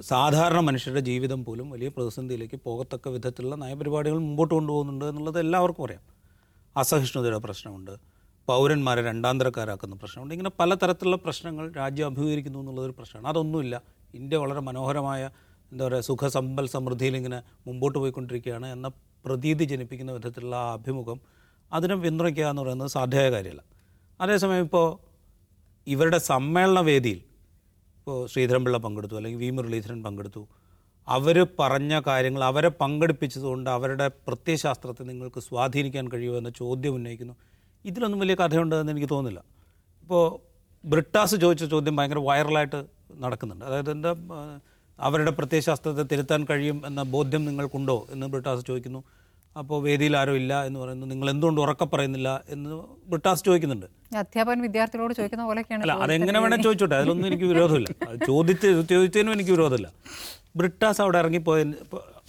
[0.00, 6.02] സാധാരണ മനുഷ്യരുടെ ജീവിതം പോലും വലിയ പ്രതിസന്ധിയിലേക്ക് പോകത്തക്ക വിധത്തിലുള്ള നയപരിപാടികൾ മുമ്പോട്ട് കൊണ്ടുപോകുന്നുണ്ട് എന്നുള്ളത് എല്ലാവർക്കും അറിയാം.
[6.76, 7.90] അസഹിഷ്ണുതയുടെ പ്രശ്നമുണ്ട്.
[8.46, 10.34] പൗരന്മാരെ രണ്ടാന്തരക്കാരാക്കുന്ന പ്രശ്നമുണ്ട്.
[10.34, 13.28] ഇങ്ങനെ പലതരത്തിലുള്ള പ്രശ്നങ്ങൾ രാജ്യം അഭിമുഖീകരിക്കുന്നു എന്നുള്ളതൊരു പ്രശ്നമാണ്.
[13.28, 13.82] അതൊന്നുമില്ല.
[14.14, 15.30] ഇന്ത്യ വളരെ മനോഹരമായ
[15.72, 18.88] എന്താ പറയുക സുഖസമ്പൽ സമൃദ്ധിയിൽ ഇങ്ങനെ മുമ്പോട്ട് പോയിക്കൊണ്ടിരിക്കുകയാണ് എന്ന
[19.24, 21.20] പ്രതീതി ജനിപ്പിക്കുന്ന വിധത്തിലുള്ള ആ അഭിമുഖം
[21.72, 23.62] അതിനെ പിന്തുണയ്ക്കുക എന്ന് പറയുന്നത് സാധ്യമായ കാര്യമല്ല.
[24.20, 24.86] അതേസമയം ഇപ്പോൾ
[25.86, 27.20] ഇവരുടെ സമ്മേളന വേദിയിൽ
[27.98, 30.42] ഇപ്പോൾ ശ്രീധരൻപിള്ള പങ്കെടുത്തു അല്ലെങ്കിൽ വി മുരളീധരൻ പങ്കെടുത്തു.
[31.08, 37.34] അവർ പറഞ്ഞ കാര്യങ്ങൾ അവരെ പങ്കെടുപ്പിച്ചതുകൊണ്ട് അവരുടെ പ്രത്യയശാസ്ത്രത്തെ നിങ്ങൾക്ക് സ്വാധീനിക്കാൻ കഴിയുമോ എന്ന ചോദ്യം ഉന്നയിക്കുന്നു.
[37.84, 39.40] ഇതിലൊന്നും വലിയ കഥയുണ്ടെന്ന് എനിക്ക് തോന്നുന്നില്ല.
[40.02, 40.24] ഇപ്പോൾ
[40.84, 42.80] ബ്രിട്ടാസ് ചോദിച്ച ചോദ്യം ഭയങ്കര വൈറലായിട്ട്
[43.24, 43.64] നടക്കുന്നുണ്ട്.
[43.64, 44.12] അതായത് എന്താ
[44.98, 49.00] അവരുടെ പ്രത്യയശാസ്ത്രത്തെ തിരുത്താൻ കഴിയും എന്ന ബോധ്യം നിങ്ങൾക്കുണ്ടോ എന്ന് ബ്രിട്ടാസ് ചോദിക്കുന്നു.
[49.56, 51.06] അപ്പോൾ വേദിയിൽ ആരും ഇല്ല എന്ന് പറയുന്നു.
[51.06, 52.70] നിങ്ങൾ എന്തുകൊണ്ട് ഉറക്കെ പറയുന്നില്ല എന്ന്
[53.10, 53.86] ബ്രിട്ടാസ് ചോദിക്കുന്നുണ്ട്.
[54.16, 56.96] അധ്യാപകൻ വിദ്യാർത്ഥികളോട് ചോദിക്കുന്ന പോലെയൊക്കെയാണ് അല്ല അതെങ്ങനെ വേണേൽ ചോദിച്ചോട്ടെ.
[56.96, 57.88] അതിലൊന്നും എനിക്ക് വിരോധമില്ല.
[58.26, 59.88] ചോദിച്ച് ചോദിച്ചതിനും എനിക്ക് വിരോധമില്ല.
[60.56, 61.74] ബ്രിട്ടാസ് അവിടെ ഇറങ്ങിപ്പോയതിന്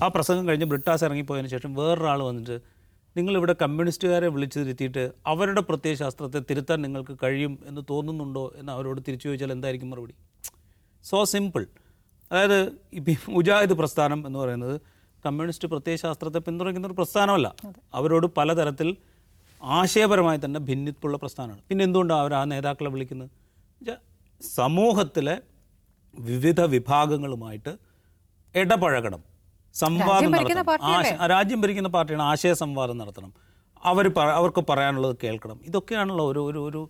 [0.01, 2.57] ആ പ്രസംഗം കഴിഞ്ഞ് ബ്രിട്ടാസ് ഇറങ്ങിപ്പോയതിന് ശേഷം വേറൊരാൾ വന്നിട്ട്
[3.17, 9.51] നിങ്ങളിവിടെ കമ്മ്യൂണിസ്റ്റുകാരെ വിളിച്ചു തിരുത്തിയിട്ട് അവരുടെ പ്രത്യയശാസ്ത്രത്തെ തിരുത്താൻ നിങ്ങൾക്ക് കഴിയും എന്ന് തോന്നുന്നുണ്ടോ എന്ന് അവരോട് തിരിച്ചു ചോദിച്ചാൽ
[9.51, 10.15] എന്തായിരിക്കും മറുപടി?
[11.03, 11.65] സോ സിമ്പിൾ
[12.31, 12.59] അതായത്
[12.93, 14.81] ഇപ്പം ഈ മുജാഹിദ് പ്രസ്ഥാനം എന്ന് പറയുന്നത്
[15.25, 17.55] കമ്മ്യൂണിസ്റ്റ് പ്രത്യയശാസ്ത്രത്തെ പിന്തുണയ്ക്കുന്ന ഒരു പ്രസ്ഥാനമല്ല.
[17.93, 18.97] അവരോട് പലതരത്തിൽ
[19.63, 21.61] ആശയപരമായി തന്നെ ഭിന്നിപ്പുള്ള പ്രസ്ഥാനമാണ്.
[21.69, 23.29] പിന്നെ എന്തുകൊണ്ടാണ് അവർ ആ നേതാക്കളെ വിളിക്കുന്നത്?
[24.41, 25.41] സമൂഹത്തിലെ
[26.19, 27.73] വിവിധ വിഭാഗങ്ങളുമായിട്ട്
[28.55, 29.21] ഇടപഴകണം.
[29.75, 31.27] സംവാദം നടത്തണം.
[31.33, 33.33] രാജ്യം ഭരിക്കുന്ന പാർട്ടിയാണ് ആശയ സംവാദം നടത്തണം
[33.85, 35.59] അവർ അവർക്ക് പറയാനുള്ളത് കേൾക്കണം.
[35.63, 36.81] ഇതൊക്കെയാണല്ലോ ഒരു ഒരു ഒരു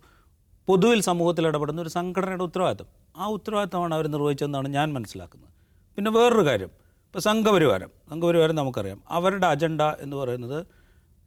[0.68, 5.50] പൊതുവിൽ സമൂഹത്തിൽ ഇടപെടുന്ന ഒരു സംഘടനയുടെ ഉത്തരവാദിത്തം ആ ഉത്തരവാദിത്തമാണ് അവർ നിർവഹിച്ചതെന്നാണ് ഞാൻ മനസ്സിലാക്കുന്നത്.
[5.96, 6.70] പിന്നെ വേറൊരു കാര്യം
[7.06, 9.02] ഇപ്പോൾ സംഘപരിവാരം സംഘപരിവാരം നമുക്കറിയാം.
[9.08, 10.66] അവരുടെ അജണ്ട എന്ന് പറയുന്നത്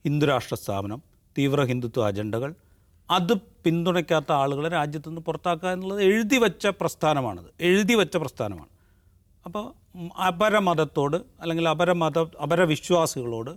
[0.05, 1.01] ഹിന്ദുരാഷ്ട്ര സ്ഥാപനം
[1.38, 2.55] തീവ്ര ഹിന്ദുത്വ അജണ്ടകൾ.
[3.10, 7.50] അത് പിന്തുണയ്ക്കാത്ത ആളുകളെ രാജ്യത്തു നിന്ന് പുറത്താക്കുക എന്നുള്ളത് എഴുതി വച്ച പ്രസ്ഥാനമാണത്.
[7.62, 8.69] എഴുതി വച്ച പ്രസ്ഥാനമാണ്.
[9.45, 9.63] അപ്പോൾ
[10.27, 13.51] അപരമതത്തോട് അല്ലെങ്കിൽ അപരമത അപരവിശ്വാസികളോട്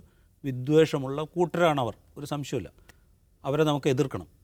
[0.45, 2.69] വിദ്വേഷമുള്ള കൂട്ടരാണ് അവർ ഒരു സംശയമില്ല
[3.45, 4.34] അവരെ നമുക്ക് എതിർക്കണം.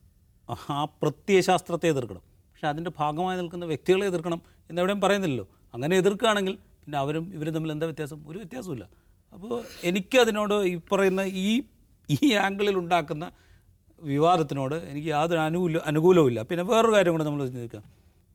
[0.70, 2.22] ആ പ്രത്യയശാസ്ത്രത്തെ എതിർക്കണം.
[2.52, 5.48] പക്ഷെ അതിന്റെ ഭാഗമായി നിൽക്കുന്ന വ്യക്തികളെ എതിർക്കണം എന്നെവിടെയും പറയുന്നില്ലല്ലോ.
[5.74, 6.54] അങ്ങനെ എതിർക്കുകയാണെങ്കിൽ
[6.84, 8.28] പിന്നെ അവരും ഇവരും തമ്മിൽ എന്താ വ്യത്യാസം?
[8.28, 8.84] ഒരു വ്യത്യാസമില്ല
[9.32, 11.62] അപ്പോൾ എനിക്കതിനോട് ഈ പറയുന്ന ഈ
[12.10, 13.32] ഈ ആംഗിളിൽ ഉണ്ടാക്കുന്ന
[14.02, 16.42] വിവാദത്തിനോട് എനിക്ക് യാതൊരു അനുകൂല അനുകൂലവുമില്ല.
[16.42, 17.84] പിന്നെ വേറൊരു കാര്യം കൂടെ നമ്മൾ ചിന്തിക്കാം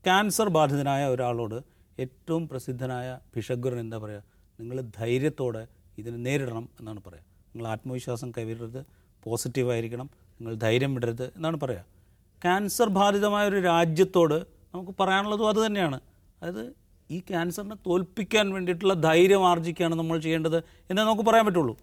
[0.05, 1.57] ക്യാൻസർ ബാധിതനായ ഒരാളോട്
[1.99, 4.23] ഏറ്റവും പ്രസിദ്ധനായ ഭിഷഗ്വരൻ എന്താ പറയുക?
[4.59, 7.23] നിങ്ങൾ ധൈര്യത്തോടെ ഇതിനെ നേരിടണം എന്നാണ് പറയുക.
[7.55, 8.85] നിങ്ങൾ ആത്മവിശ്വാസം കൈവരരുത്
[9.23, 10.09] പോസിറ്റീവായിരിക്കണം.
[10.39, 11.96] നിങ്ങൾ ധൈര്യം വിടരുത് എന്നാണ് പറയുക.
[12.43, 14.37] ക്യാൻസർ ബാധിതമായ ഒരു രാജ്യത്തോട്
[14.73, 15.99] നമുക്ക് പറയാനുള്ളതും അത് തന്നെയാണ്.
[16.41, 16.73] അതായത്
[17.11, 20.57] ഈ ക്യാൻസറിനെ തോൽപ്പിക്കാൻ വേണ്ടിയിട്ടുള്ള ധൈര്യം ആർജിക്കുകയാണ് നമ്മൾ ചെയ്യേണ്ടത്
[20.89, 21.75] എന്നേ നമുക്ക് പറയാൻ പറ്റുള്ളൂ.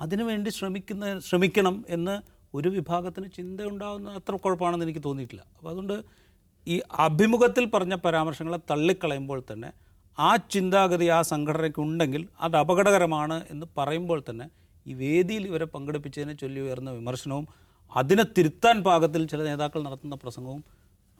[0.00, 2.14] അതിനുവേണ്ടി ശ്രമിക്കുന്ന ശ്രമിക്കണം എന്ന്
[2.54, 5.42] ഒരു വിഭാഗത്തിന് ചിന്ത ഉണ്ടാകുന്ന അത്ര കുഴപ്പമാണെന്ന് എനിക്ക് തോന്നിയിട്ടില്ല.
[5.56, 5.96] അപ്പോൾ അതുകൊണ്ട്
[6.66, 9.70] ഈ അഭിമുഖത്തിൽ പറഞ്ഞ പരാമർശങ്ങളെ തള്ളിക്കളയുമ്പോൾ തന്നെ
[10.18, 14.46] ആ ചിന്താഗതി ആ സംഘടനയ്ക്ക് ഉണ്ടെങ്കിൽ അത് അപകടകരമാണ് എന്ന് പറയുമ്പോൾ തന്നെ
[14.86, 17.46] ഈ വേദിയിൽ ഇവരെ പങ്കെടുപ്പിച്ചതിനെ ചൊല്ലി ഉയർന്ന വിമർശനവും
[17.96, 20.62] അതിനെ തിരുത്താൻ പാകത്തിൽ ചില നേതാക്കൾ നടത്തുന്ന പ്രസംഗവും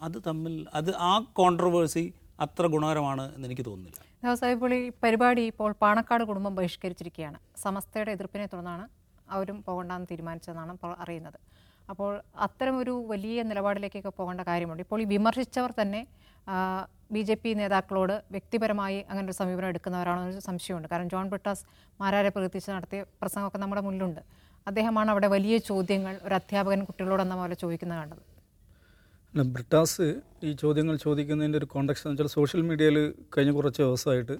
[0.07, 2.05] അത് തമ്മിൽ അത് ആ കോൺട്രവേഴ്സി
[2.45, 4.01] അത്ര ഗുണകരമാണ് എന്ന് എനിക്ക് തോന്നുന്നില്ല.
[4.25, 7.39] ദേവസാഹി ഇപ്പോൾ ഈ പരിപാടി ഇപ്പോൾ പാണക്കാട് കുടുംബം ബഹിഷ്കരിച്ചിരിക്കുകയാണ്.
[7.65, 8.85] സമസ്തയുടെ എതിർപ്പിനെ തുടർന്നാണ്
[9.37, 11.39] അവരും പോകണ്ടെന്ന് തീരുമാനിച്ചതെന്നാണ് അറിയുന്നത്.
[11.93, 12.13] അപ്പോൾ
[12.47, 14.83] അത്തരം ഒരു വലിയ നിലപാടിലേക്കൊക്കെ പോകേണ്ട കാര്യമുണ്ട്.
[14.87, 16.01] ഇപ്പോൾ ഈ വിമർശിച്ചവർ തന്നെ
[17.15, 20.89] ബി ജെ പി നേതാക്കളോട് വ്യക്തിപരമായി അങ്ങനെ ഒരു സമീപനം എടുക്കുന്നവരാണോ എന്നൊരു സംശയമുണ്ട്.
[20.93, 21.65] കാരണം ജോൺ ബ്രിട്ടാസ്
[22.01, 24.23] മാരാരെ പ്രകൃതിച്ച് നടത്തിയ പ്രസംഗമൊക്കെ നമ്മുടെ മുന്നിലുണ്ട്.
[24.71, 28.23] അദ്ദേഹമാണ് അവിടെ വലിയ ചോദ്യങ്ങൾ ഒരു അധ്യാപകൻ കുട്ടികളോടെന്ന പോലെ ചോദിക്കുന്നത് കണ്ടത്.
[29.55, 30.07] ബ്രിട്ടാസ്
[30.47, 32.99] ഈ ചോദ്യങ്ങൾ ചോദിക്കുന്നതിന്റെ ഒരു കോണ്ടക്സ്റ്റ് എന്ന് വെച്ചാൽ സോഷ്യൽ മീഡിയയിൽ
[33.35, 34.35] കഴിഞ്ഞ കുറച്ച് ദിവസമായിട്ട്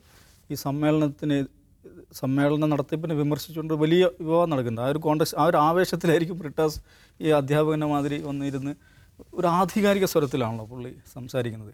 [0.52, 1.38] ഈ സമ്മേളനത്തിന്
[2.20, 4.82] സമ്മേളനം നടത്തിപ്പിനെ വിമർശിച്ചുകൊണ്ട് വലിയ വിവാദം നടക്കുന്നുണ്ട്.
[4.87, 6.78] ആ ഒരു കോണ്ടക്സ്റ്റ് ആ ഒരു ആവേശത്തിലായിരിക്കും ബ്രിട്ടാസ്
[7.25, 8.73] ഈ അധ്യാപകന്റെ മാതിരി വന്നിരുന്ന്
[9.38, 11.73] ഒരു ആധികാരിക സ്വരത്തിലാണല്ലോ പുള്ളി സംസാരിക്കുന്നത്.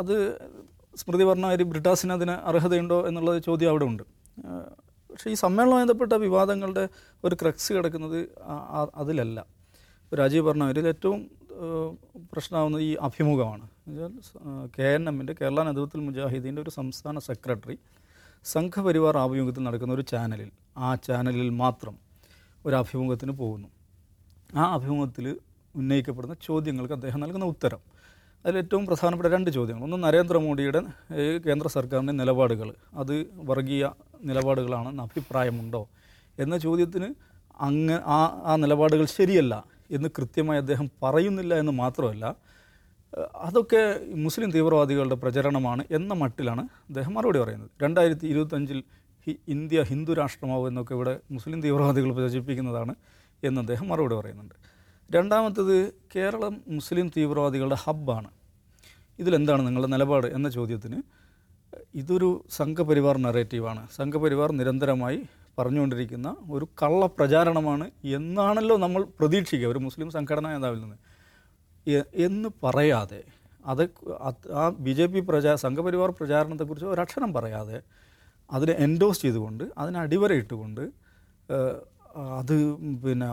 [0.00, 0.14] അത്
[1.00, 4.04] സ്മൃതി പറഞ്ഞ ഒരു ബ്രിട്ടാസിന് അതിന് അർഹതയുണ്ടോ എന്നുള്ള ചോദ്യം അവിടെ ഉണ്ട്.
[5.16, 6.82] പക്ഷേ ഈ സമ്മേളനവുമായി ബന്ധപ്പെട്ട വിവാദങ്ങളുടെ
[7.24, 8.18] ഒരു ക്രക്സ് കിടക്കുന്നത്
[8.94, 9.38] അതിലല്ല.
[10.14, 11.20] രാജീവ് പറഞ്ഞ ഇതിലേറ്റവും
[12.32, 13.66] പ്രശ്നമാവുന്നത് ഈ അഭിമുഖമാണ്.
[14.78, 17.76] കെ എൻ എമ്മിന്റെ കേരള നേതൃത്വത്തിൽ മുജാഹിദീന്റെ ഒരു സംസ്ഥാന സെക്രട്ടറി
[18.44, 21.96] സംഘപരിവാർ ആഭിമുഖ്യത്തിൽ നടക്കുന്ന ഒരു ചാനലിൽ ആ ചാനലിൽ മാത്രം
[22.66, 23.68] ഒരു അഭിമുഖത്തിന് പോകുന്നു.
[24.54, 25.40] ആ അഭിമുഖത്തിൽ
[25.76, 27.80] ഉന്നയിക്കപ്പെടുന്ന ചോദ്യങ്ങൾക്ക് അദ്ദേഹം നൽകുന്ന ഉത്തരം.
[28.44, 29.84] അതിലേറ്റവും പ്രധാനപ്പെട്ട രണ്ട് ചോദ്യങ്ങൾ.
[29.84, 30.80] ഒന്ന് നരേന്ദ്രമോദിയുടെ
[31.46, 32.68] കേന്ദ്ര സർക്കാരിന്റെ നിലപാടുകൾ.
[32.94, 33.14] അത്
[33.50, 33.84] വർഗീയ
[34.24, 35.88] നിലപാടുകളാണെന്ന് അഭിപ്രായമുണ്ടോ
[36.38, 37.14] എന്ന ചോദ്യത്തിന്
[37.60, 42.36] അങ്ങ് ആ ആ നിലപാടുകൾ ശരിയല്ല എന്ന് കൃത്യമായി അദ്ദേഹം പറയുന്നില്ല എന്ന് മാത്രമല്ല
[43.34, 47.70] അതൊക്കെ മുസ്ലിം തീവ്രവാദികളുടെ പ്രചരണമാണ് എന്ന മട്ടിലാണ് അദ്ദേഹം മറുപടി പറയുന്നത്.
[47.82, 48.84] രണ്ടായിരത്തി ഇരുപത്തഞ്ചിൽ
[49.48, 52.94] ഇന്ത്യ ഹിന്ദു രാഷ്ട്രമാവും എന്നൊക്കെ ഇവിടെ മുസ്ലിം തീവ്രവാദികൾ പ്രചരിപ്പിക്കുന്നതാണ്
[53.44, 54.54] എന്ന് അദ്ദേഹം മറുപടി പറയുന്നുണ്ട്.
[55.14, 58.28] രണ്ടാമത്തത് കേരളം മുസ്ലിം തീവ്രവാദികളുടെ ഹബ്ബാണ്.
[59.18, 61.02] ഇതിലെന്താണ് നിങ്ങളുടെ നിലപാട് എന്ന ചോദ്യത്തിന്
[61.94, 63.82] ഇതൊരു സംഘപരിവാർ നറേറ്റീവാണ്.
[63.96, 65.18] സംഘപരിവാർ നിരന്തരമായി
[65.58, 69.68] പറഞ്ഞുകൊണ്ടിരിക്കുന്ന ഒരു കള്ള പ്രചാരണമാണ് എന്നാണല്ലോ നമ്മൾ പ്രതീക്ഷിക്കുക.
[69.68, 70.98] ഒരു മുസ്ലിം സംഘടനാ നേതാവിൽ നിന്ന്.
[72.26, 73.20] എന്ന് പറയാതെ
[73.64, 73.82] അത്
[74.56, 77.78] ആ ബി ജെ പി പ്രചാ സംഘപരിവാർ പ്രചാരണത്തെക്കുറിച്ച് ഒരക്ഷരം പറയാതെ
[78.50, 80.82] അതിനെ എൻഡോസ് ചെയ്തുകൊണ്ട് അതിനെ അടിവരയിട്ടുകൊണ്ട്
[81.48, 81.78] ഏഹ്,
[82.16, 82.54] അത്
[83.04, 83.28] പിന്നെ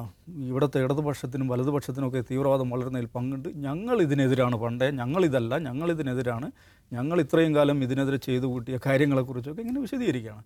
[0.50, 3.50] ഇവിടുത്തെ ഇടതുപക്ഷത്തിനും വലതുപക്ഷത്തിനും ഒക്കെ തീവ്രവാദം വളരുന്നതിൽ പങ്കുണ്ട്.
[3.56, 4.90] ഞങ്ങൾ ഇതിനെതിരാണ് പണ്ടേ.
[4.92, 6.52] ഞങ്ങളിതല്ല ഞങ്ങളിതിനെതിരാണ്
[6.94, 10.44] ഞങ്ങൾ ഇത്രയും കാലം ഇതിനെതിരെ ചെയ്തു കൂട്ടിയ കാര്യങ്ങളെക്കുറിച്ചൊക്കെ ഇങ്ങനെ വിശദീകരിക്കുകയാണ്.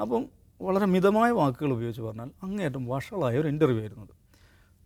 [0.00, 0.22] അപ്പം
[0.60, 4.14] വളരെ മിതമായ വാക്കുകൾ ഉപയോഗിച്ച് പറഞ്ഞാൽ അങ്ങേയറ്റം വഷളായ ഒരു ഇന്റർവ്യൂ ആയിരുന്നത്.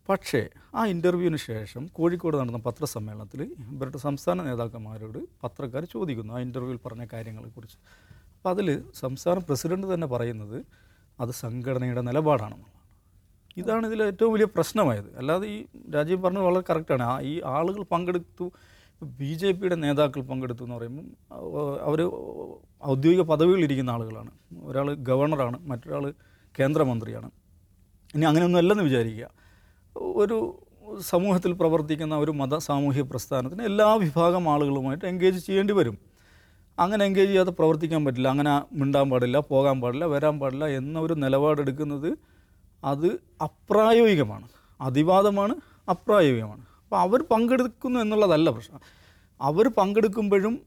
[0.08, 3.42] പക്ഷേ ആ ഇന്റർവ്യൂവിന് ശേഷം കോഴിക്കോട് നടന്ന പത്രസമ്മേളനത്തിൽ
[3.74, 7.78] ഇവരുടെ സംസ്ഥാന നേതാക്കന്മാരോട് പത്രക്കാർ ചോദിക്കുന്നു ആ ഇന്റർവ്യൂവിൽ പറഞ്ഞ കാര്യങ്ങളെക്കുറിച്ച്.
[8.36, 10.58] അപ്പോൾ അതിൽ സംസ്ഥാന പ്രസിഡന്റ് തന്നെ പറയുന്നത്
[11.20, 12.77] അത് സംഘടനയുടെ നിലപാടാണെന്നുള്ളതാണ്
[13.60, 15.10] ഇതാണ് ഇതിൽ ഏറ്റവും വലിയ പ്രശ്നമായത്.
[15.20, 15.58] അല്ലാതെ ഈ
[15.94, 18.46] രാജീവ് പറഞ്ഞത് വളരെ കറക്റ്റാണ് ആ ഈ ആളുകൾ പങ്കെടുത്തു
[19.18, 21.06] ബി ജെ പിയുടെ നേതാക്കൾ പങ്കെടുത്തു എന്ന് പറയുമ്പം
[21.88, 22.00] അവർ
[22.92, 24.30] ഔദ്യോഗിക പദവികളിരിക്കുന്ന ആളുകളാണ്.
[24.68, 26.04] ഒരാൾ ഗവർണറാണ് മറ്റൊരാൾ
[26.58, 27.28] കേന്ദ്രമന്ത്രിയാണ്.
[28.14, 29.28] ഇനി അങ്ങനെയൊന്നും അല്ലെന്ന് വിചാരിക്കുക.
[30.22, 30.38] ഒരു
[31.12, 35.96] സമൂഹത്തിൽ പ്രവർത്തിക്കുന്ന ഒരു മത സാമൂഹ്യ പ്രസ്ഥാനത്തിന് എല്ലാ വിഭാഗം ആളുകളുമായിട്ട് എൻഗേജ് ചെയ്യേണ്ടി വരും.
[36.78, 38.28] അങ്ങനെ എൻഗേജ് ചെയ്യാതെ പ്രവർത്തിക്കാൻ പറ്റില്ല.
[38.28, 42.10] അങ്ങനെ മിണ്ടാൻ പാടില്ല പോകാൻ പാടില്ല വരാൻ പാടില്ല എന്ന ഒരു നിലപാടെടുക്കുന്നത്
[42.84, 43.06] അത്
[43.42, 44.48] അപ്രായോഗികമാണ്.
[44.80, 45.54] അതിവാദമാണ്
[45.90, 46.64] അപ്രായോഗികമാണ്.
[46.84, 48.80] അപ്പോൾ അവർ പങ്കെടുക്കുന്നു എന്നുള്ളതല്ല പ്രശ്നം.
[49.40, 50.60] അവർ പങ്കെടുക്കുമ്പോഴും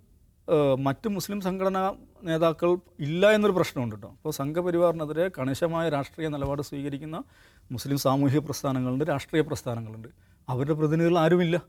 [0.79, 1.93] മറ്റ് മുസ്ലിം സംഘടനാ
[2.23, 7.23] നേതാക്കൾ ഇല്ല എന്നൊരു പ്രശ്നമുണ്ട് കേട്ടോ അപ്പോൾ സംഘപരിവാറിനെതിരെ കണിശമായ രാഷ്ട്രീയ നിലപാട് സ്വീകരിക്കുന്ന
[7.71, 10.07] മുസ്ലിം സാമൂഹിക പ്രസ്ഥാനങ്ങളുണ്ട് രാഷ്ട്രീയ പ്രസ്ഥാനങ്ങളുണ്ട്.
[10.49, 11.61] അവരുടെ പ്രതിനിധികൾ ആരുമില്ല.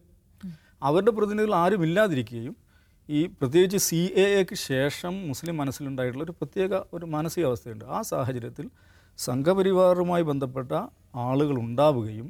[0.83, 2.57] അവരുടെ പ്രതിനിധികൾ ആരുമില്ലാതിരിക്കുകയും
[3.11, 7.85] ഈ പ്രത്യേകിച്ച് സി എ എക്ക് ശേഷം മുസ്ലിം മനസ്സിലുണ്ടായിട്ടുള്ള ഒരു പ്രത്യേക ഒരു മാനസികാവസ്ഥയുണ്ട്.
[7.85, 8.71] ആ സാഹചര്യത്തിൽ
[9.19, 10.73] സംഘപരിവാറുമായി ബന്ധപ്പെട്ട
[11.15, 12.29] ആളുകൾ ഉണ്ടാവുകയും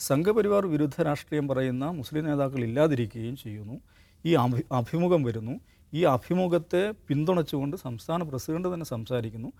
[0.00, 3.76] സംഘപരിവാർ വിരുദ്ധ രാഷ്ട്രീയം പറയുന്ന മുസ്ലിം നേതാക്കൾ ഇല്ലാതിരിക്കുകയും ചെയ്യുന്നു.
[4.24, 5.54] ഈ അഭി അഭിമുഖം വരുന്നു.
[5.92, 9.52] ഈ അഭിമുഖത്തെ പിന്തുണച്ചുകൊണ്ട് സംസ്ഥാന പ്രസിഡന്റ് തന്നെ സംസാരിക്കുന്നു.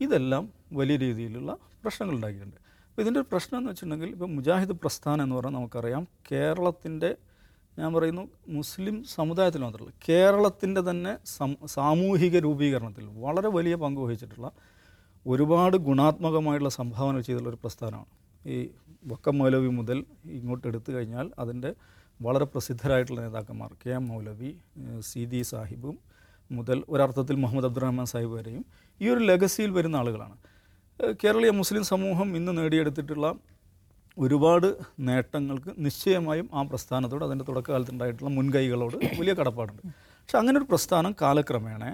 [0.00, 1.50] ഇതെല്ലാം വലിയ രീതിയിലുള്ള
[1.84, 2.58] പ്രശ്നങ്ങൾ ഉണ്ടാക്കിയിട്ടുണ്ട്.
[2.88, 7.10] അപ്പോൾ ഇതിന്റെ ഒരു പ്രശ്നം എന്ന് വെച്ചിട്ടുണ്ടെങ്കിൽ ഇപ്പോൾ മുജാഹിദ് പ്രസ്ഥാനം എന്ന് പറഞ്ഞാൽ നമുക്കറിയാം കേരളത്തിന്റെ
[7.78, 11.12] ഞാൻ പറയുന്നു മുസ്ലിം സമുദായത്തിൽ മാത്രമല്ല കേരളത്തിന്റെ തന്നെ
[11.66, 14.48] സാമൂഹിക രൂപീകരണത്തിൽ വളരെ വലിയ പങ്ക് വഹിച്ചിട്ടുള്ള
[15.26, 18.10] ഒരുപാട് ഗുണാത്മകമായിട്ടുള്ള സംഭാവന ചെയ്തിട്ടുള്ള ഒരു പ്രസ്ഥാനമാണ്.
[18.44, 18.56] ഈ
[19.06, 19.98] വക്കം മൗലവി മുതൽ
[20.38, 21.70] ഇങ്ങോട്ട് എടുത്തു കഴിഞ്ഞാൽ അതിന്റെ
[22.22, 24.50] വളരെ പ്രസിദ്ധരായിട്ടുള്ള നേതാക്കന്മാർ K M Moulavi
[25.00, 25.98] C the സാഹിബും
[26.50, 28.64] മുതൽ ഒരർത്ഥത്തിൽ മുഹമ്മദ് അബ്ദുറഹ്മാൻ സാഹിബ് വരെയും
[29.00, 30.36] ഈ ഒരു ലെഗസിയിൽ വരുന്ന ആളുകളാണ്.
[31.22, 33.34] കേരളീയ മുസ്ലിം സമൂഹം ഇന്ന് നേടിയെടുത്തിട്ടുള്ള
[34.16, 34.68] ഒരുപാട്
[35.08, 39.82] നേട്ടങ്ങൾക്ക് നിശ്ചയമായും ആ പ്രസ്ഥാനത്തോട് അതിന്റെ തുടക്കകാലത്തുണ്ടായിട്ടുള്ള മുൻകൈകളോട് വലിയ കടപ്പാടുണ്ട്.
[40.20, 41.84] പക്ഷെ അങ്ങനെ ഒരു പ്രസ്ഥാനം കാലക്രമേണ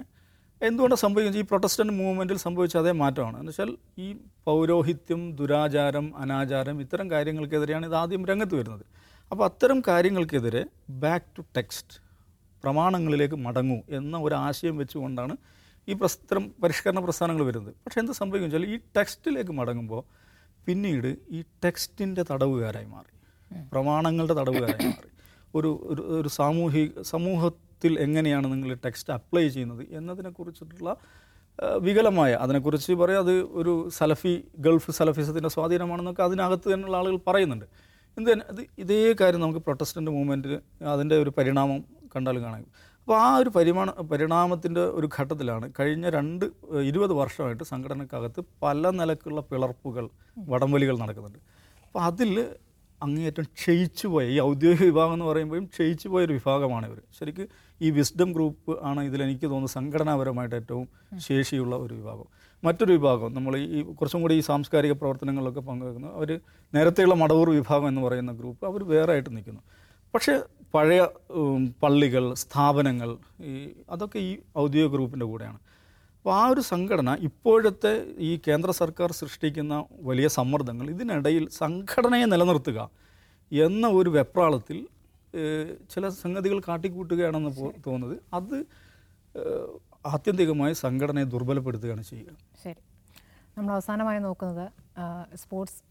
[0.61, 1.43] എന്തുകൊണ്ടാണ് സംഭവിക്കുന്നത്?
[1.43, 3.37] ഈ പ്രൊട്ടസ്റ്റന്റ് മൂവ്മെന്റിൽ സംഭവിച്ച അതേ മാറ്റമാണ്.
[3.37, 4.15] എന്ന് വെച്ചാൽ ഈ
[4.45, 8.85] പൗരോഹിത്യം ദുരാചാരം അനാചാരം ഇത്തരം കാര്യങ്ങൾക്കെതിരെയാണ് ഇത് ആദ്യം രംഗത്ത് വരുന്നത്.
[9.31, 11.99] അപ്പോൾ അത്തരം കാര്യങ്ങൾക്കെതിരെ ബാക്ക് ടു ടെക്സ്റ്റ്
[12.63, 15.37] പ്രമാണങ്ങളിലേക്ക് മടങ്ങൂ എന്ന ഒരു ആശയം വെച്ചുകൊണ്ടാണ്
[15.87, 17.73] ഈ പ്രസ്തരം പരിഷ്കരണ പ്രസ്ഥാനങ്ങൾ വരുന്നത്.
[17.73, 20.03] പക്ഷേ എന്ത് സംഭവിക്കും വെച്ചാൽ ഈ ടെക്സ്റ്റിലേക്ക് മടങ്ങുമ്പോൾ
[20.65, 23.11] പിന്നീട് ഈ ടെക്സ്റ്റിന്റെ തടവുകാരായി മാറി.
[23.71, 25.14] പ്രമാണങ്ങളുടെ തടവുകാരായി മാറി.
[25.57, 25.69] ഒരു
[26.17, 33.73] ഒരു സാമൂഹിക സമൂഹത്തിൽ എങ്ങനെയാണ് നിങ്ങൾ ടെക്സ്റ്റ് അപ്ലൈ ചെയ്യുന്നത് എന്നതിനെക്കുറിച്ചിട്ടുള്ള കുറിച്ചിട്ടുള്ള വികലമായ അതിനെക്കുറിച്ച് പറയാം അത് ഒരു
[33.97, 34.33] സലഫി
[34.65, 37.67] ഗൾഫ് സലഫിസത്തിന്റെ സ്വാധീനമാണെന്നൊക്കെ അതിനകത്ത് തന്നെയുള്ള ആളുകൾ പറയുന്നുണ്ട്.
[38.17, 40.57] എന്ത് അത് ഇതേ കാര്യം നമുക്ക് പ്രൊട്ടസ്റ്റന്റ് മൂവ്മെന്റിന്
[40.93, 41.79] അതിന്റെ ഒരു പരിണാമം
[42.15, 42.67] കണ്ടാലും കാണാം
[43.07, 46.45] അപ്പോൾ ആ ഒരു പരിമാണ പരിണാമത്തിന്റെ ഒരു ഘട്ടത്തിലാണ് കഴിഞ്ഞ രണ്ട്
[46.89, 50.05] ഇരുപത് വർഷമായിട്ട് സംഘടനക്കകത്ത് പല നിലക്കുള്ള പിളർപ്പുകൾ
[50.51, 51.39] വടംവലികൾ നടക്കുന്നുണ്ട്.
[51.85, 52.31] അപ്പോൾ അതിൽ
[53.05, 57.45] അങ്ങേയറ്റം ക്ഷയിച്ചു പോയ ഈ ഔദ്യോഗിക വിഭാഗം എന്ന് പറയുമ്പോഴും ക്ഷയിച്ചു പോയൊരു വിഭാഗമാണ് ഇവർ ശരിക്ക്
[57.81, 60.85] ഈ വിസ്ഡം ഗ്രൂപ്പ് ആണ് ഇതിലെനിക്ക് തോന്നുന്നു സംഘടനാപരമായിട്ട് ഏറ്റവും
[61.17, 62.27] ശേഷിയുള്ള ഒരു വിഭാഗം.
[62.63, 66.07] മറ്റൊരു വിഭാഗം നമ്മൾ ഈ കുറച്ചും കൂടി ഈ സാംസ്കാരിക പ്രവർത്തനങ്ങളിലൊക്കെ പങ്കുവെക്കുന്നു.
[66.17, 66.29] അവർ
[66.73, 69.61] നേരത്തെയുള്ള മടവൂർ വിഭാഗം എന്ന് പറയുന്ന ഗ്രൂപ്പ് അവർ വേറെ ആയിട്ട് നിൽക്കുന്നു.
[70.13, 70.33] പക്ഷേ
[70.73, 71.01] പഴയ
[71.83, 73.09] പള്ളികൾ സ്ഥാപനങ്ങൾ
[73.43, 73.53] ഈ
[73.89, 75.59] അതൊക്കെ ഈ ഔദ്യോഗിക ഗ്രൂപ്പിന്റെ കൂടെയാണ്.
[76.25, 77.91] അപ്പോൾ ആ ഒരു സംഘടന ഇപ്പോഴത്തെ
[78.27, 79.73] ഈ കേന്ദ്ര സർക്കാർ സൃഷ്ടിക്കുന്ന
[80.07, 82.89] വലിയ സമ്മർദ്ദങ്ങൾ ഇതിനിടയിൽ സംഘടനയെ നിലനിർത്തുക
[83.51, 84.77] എന്ന ഒരു വെപ്രാളത്തിൽ
[85.93, 87.51] ചില സംഗതികൾ കാട്ടിക്കൂട്ടുകയാണെന്ന്
[87.85, 88.15] തോന്നുന്നത്.
[88.33, 88.57] അത്
[90.05, 92.33] ആത്യന്തികമായി സംഘടനയെ ദുർബലപ്പെടുത്തുകയാണ് ചെയ്യുക.
[92.63, 92.81] ശരി.
[93.57, 94.65] നമ്മൾ അവസാനമായി നോക്കുന്നത്
[95.43, 95.81] സ്പോർട്സ്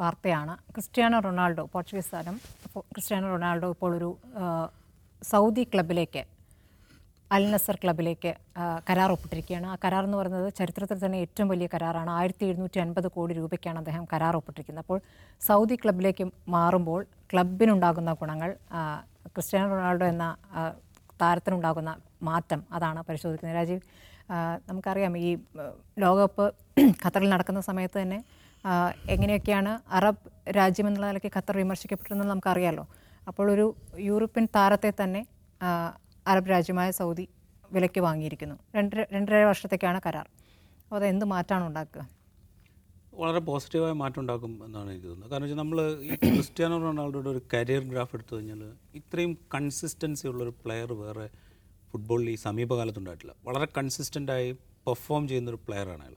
[0.00, 0.56] വാർത്തയാണ്.
[0.72, 4.10] ക്രിസ്ത്യാനോ റൊണാൾഡോ പോർച്ചുഗീസ് താരം ക്രിസ്റ്റ്യാനോ ക്രിസ്ത്യാനോ റൊണാൾഡോ ഇപ്പോൾ ഒരു
[5.32, 6.33] സൗദി ക്ലബിലേക്ക്
[7.30, 8.32] അൽ നസർ ക്ലബിലേക്ക്
[8.88, 9.66] കരാർ ഒപ്പിട്ടിരിക്കുകയാണ്.
[9.72, 12.10] ആ കരാർ എന്ന് പറയുന്നത് ചരിത്രത്തിൽ തന്നെ ഏറ്റവും വലിയ കരാറാണ്.
[12.18, 14.84] ആയിരത്തി എഴുന്നൂറ്റി അൻപത് കോടി രൂപയ്ക്കാണ് അദ്ദേഹം കരാർ ഒപ്പിട്ടിരിക്കുന്നത്.
[14.84, 14.98] അപ്പോൾ
[15.48, 16.24] സൗദി ക്ലബിലേക്ക്
[16.56, 17.00] മാറുമ്പോൾ
[17.32, 18.50] ക്ലബിനുണ്ടാകുന്ന ഗുണങ്ങൾ
[19.34, 20.26] ക്രിസ്ത്യാനോ റൊണാൾഡോ എന്ന
[21.22, 21.90] താരത്തിനുണ്ടാകുന്ന
[22.28, 23.56] മാറ്റം അതാണ് പരിശോധിക്കുന്നത്.
[23.60, 23.82] രാജീവ്
[24.68, 25.30] നമുക്കറിയാം ഈ
[26.04, 26.46] ലോകകപ്പ്
[27.02, 28.18] ഖത്തറിൽ നടക്കുന്ന സമയത്ത് തന്നെ
[29.14, 32.84] എങ്ങനെയൊക്കെയാണ് അറബ് രാജ്യം എന്നുള്ള നിലയ്ക്ക് ഖത്തർ വിമർശിക്കപ്പെട്ടതെന്ന് നമുക്കറിയാമല്ലോ
[33.30, 33.66] അപ്പോൾ ഒരു
[34.08, 35.20] യൂറോപ്യൻ താരത്തെ തന്നെ
[36.26, 37.28] അറബ് രാജ്യമായ സൗദി
[37.72, 38.58] വിലയ്ക്ക് വാങ്ങിയിരിക്കുന്നു.
[38.74, 40.28] രണ്ട് രണ്ടര വർഷത്തേക്കാണ് കരാർ.
[40.82, 42.08] അപ്പോൾ അത് എന്ത് മാറ്റമാണ് ഉണ്ടാക്കുക?
[43.14, 45.30] വളരെ പോസിറ്റീവായ മാറ്റം ഉണ്ടാക്കും എന്നാണ് എനിക്ക് തോന്നുന്നത്.
[45.30, 50.92] കാരണം വെച്ചാൽ നമ്മൾ ഈ ക്രിസ്ത്യാനോ റൊണാൾഡോയുടെ ഒരു കരിയർ ഗ്രാഫ് എടുത്തു കഴിഞ്ഞാൽ ഇത്രയും കൺസിസ്റ്റൻസി ഉള്ളൊരു പ്ലെയർ
[50.92, 51.30] വേറെ
[51.92, 53.34] ഫുട്ബോളിൽ ഈ സമീപകാലത്തുണ്ടായിട്ടില്ല.
[53.44, 54.52] വളരെ കൺസിസ്റ്റന്റായി
[54.86, 56.16] പെർഫോം ചെയ്യുന്നൊരു പ്ലെയറാണ് അയാൾ.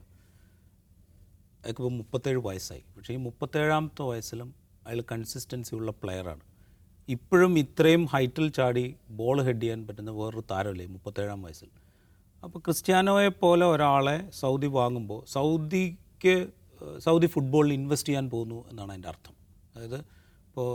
[1.63, 2.83] അയാൾക്കിപ്പോൾ മുപ്പത്തേഴ് വയസ്സായി.
[2.97, 4.55] പക്ഷേ ഈ മുപ്പത്തേഴാമത്തെ വയസ്സിലും
[4.87, 6.56] അയാൾ കൺസിസ്റ്റൻസി ഉള്ള പ്ലെയറാണ്
[7.09, 10.85] ഇപ്പോഴും ഇത്രയും ഹൈറ്റിൽ ചാടി ബോൾ ഹെഡ് ചെയ്യാൻ പറ്റുന്ന വേറൊരു താരമല്ലേ?
[10.85, 11.69] മുപ്പത്തേഴാം വയസ്സിൽ.
[12.43, 16.35] അപ്പോൾ ക്രിസ്ത്യാനോയെ പോലെ ഒരാളെ സൗദി വാങ്ങുമ്പോൾ സൗദിക്ക്
[17.05, 19.33] സൗദി ഫുട്ബോളിൽ ഇൻവെസ്റ്റ് ചെയ്യാൻ പോകുന്നു എന്നാണ് അതിന്റെ അർത്ഥം.
[19.75, 19.99] അതായത്
[20.49, 20.67] ഇപ്പോൾ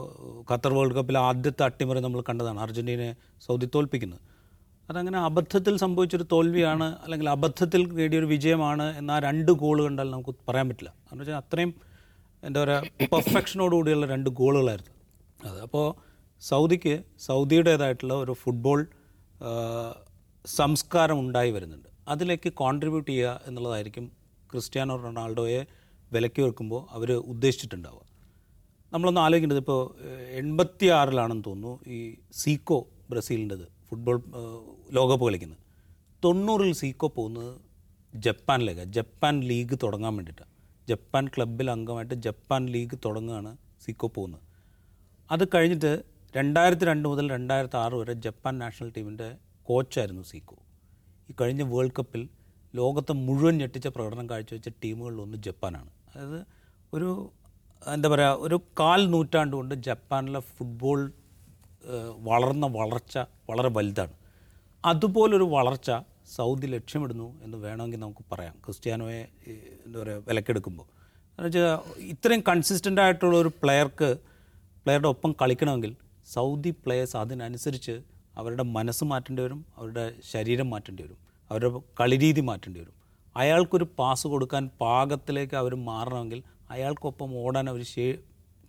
[0.51, 3.15] ഖത്തർ വേൾഡ് കപ്പിൽ ആദ്യത്തെ അട്ടിമറി നമ്മൾ കണ്ടതാണ് അർജന്റീനയെ
[3.47, 4.21] സൗദി തോൽപ്പിക്കുന്നത്.
[4.91, 10.91] അതങ്ങനെ അബദ്ധത്തിൽ സംഭവിച്ചൊരു തോൽവിയാണ് അല്ലെങ്കിൽ അബദ്ധത്തിൽ നേടിയൊരു വിജയമാണ് എന്ന രണ്ട് ഗോൾ കണ്ടാൽ നമുക്ക് പറയാൻ പറ്റില്ല.
[11.05, 11.75] കാരണം വെച്ചാൽ അത്രയും
[12.43, 14.95] എന്താ പറയുക പെർഫെക്ഷനോടുകൂടിയുള്ള രണ്ട് ഗോളുകളായിരുന്നു
[15.51, 15.87] അത് അപ്പോൾ
[16.49, 18.81] സൗദിക്ക് സൗദിയുടേതായിട്ടുള്ള ഒരു ഫുട്ബോൾ
[20.47, 21.89] സംസ്കാരം ഉണ്ടായി വരുന്നുണ്ട്.
[22.09, 24.07] അതിലേക്ക് കോൺട്രിബ്യൂട്ട് ചെയ്യുക എന്നുള്ളതായിരിക്കും
[24.53, 25.61] ക്രിസ്ത്യാനോ റൊണാൾഡോയെ
[26.13, 28.03] വിലക്കി വെക്കുമ്പോൾ അവർ ഉദ്ദേശിച്ചിട്ടുണ്ടാവുക.
[28.93, 29.83] നമ്മളൊന്ന് ആലോചിക്കേണ്ടത് ഇപ്പോൾ
[30.41, 31.99] എൺപത്തി ആറിലാണെന്ന് തോന്നുന്നു ഈ
[32.33, 32.79] സീക്കോ
[33.11, 34.17] ബ്രസീലിന്റെത് ഫുട്ബോൾ
[34.93, 35.59] ലോകകപ്പ് കളിക്കുന്നത്.
[36.25, 37.53] തൊണ്ണൂറിൽ സീക്കോ പോകുന്നത്
[38.15, 40.51] ജപ്പാനിലേക്ക് ജപ്പാൻ ലീഗ് തുടങ്ങാൻ വേണ്ടിയിട്ടാണ്.
[40.89, 43.53] ജപ്പാൻ ക്ലബിൽ അംഗമായിട്ട് ജപ്പാൻ ലീഗ് തുടങ്ങുകയാണ്
[43.85, 44.45] സീക്കോ പോകുന്നത്.
[45.31, 45.93] അത് കഴിഞ്ഞിട്ട്
[46.37, 50.57] രണ്ടായിരത്തി രണ്ട് മുതൽ രണ്ടായിരത്തി ആറ് വരെ ജപ്പാൻ നാഷണൽ ടീമിന്റെ കോച്ചായിരുന്നു സീക്കോ.
[51.31, 52.29] ഈ കഴിഞ്ഞ വേൾഡ് കപ്പിൽ
[52.75, 55.91] ലോകത്തെ മുഴുവൻ ഞെട്ടിച്ച പ്രകടനം കാഴ്ചവെച്ച ടീമുകളിലൊന്ന് ജപ്പാനാണ്.
[56.15, 56.47] അതായത്
[56.95, 57.31] ഒരു
[57.95, 61.13] എന്താ പറയുക ഒരു കാൽ നൂറ്റാണ്ട് കൊണ്ട് ജപ്പാനിലെ ഫുട്ബോൾ
[62.19, 64.13] വളർന്ന വളർച്ച വളരെ വലുതാണ്.
[64.85, 65.91] അതുപോലൊരു വളർച്ച
[66.35, 68.55] സൗദി ലക്ഷ്യമിടുന്നു എന്ന് വേണമെങ്കിൽ നമുക്ക് പറയാം.
[68.65, 69.29] ക്രിസ്ത്യാനോയെ
[69.87, 70.87] എന്താ പറയുക വിലക്കെടുക്കുമ്പോൾ.
[71.31, 74.17] എന്ന് വെച്ചാൽ ഇത്രയും കൺസിസ്റ്റന്റ് ആയിട്ടുള്ള ഒരു പ്ലെയർക്ക്
[74.85, 77.95] പ്ലെയറുടെ ഒപ്പം കളിക്കണമെങ്കിൽ സൗദി പ്ലേയേഴ്സ് അതിനനുസരിച്ച്
[78.37, 81.19] അവരുടെ മനസ്സ് മാറ്റേണ്ടി വരും അവരുടെ ശരീരം മാറ്റേണ്ടി വരും
[81.51, 82.95] അവരുടെ കളിരീതി മാറ്റേണ്ടി വരും.
[83.37, 87.83] അയാൾക്കൊരു പാസ് കൊടുക്കാൻ പാകത്തിലേക്ക് അവർ മാറണമെങ്കിൽ അയാൾക്കൊപ്പം ഓടാൻ അവർ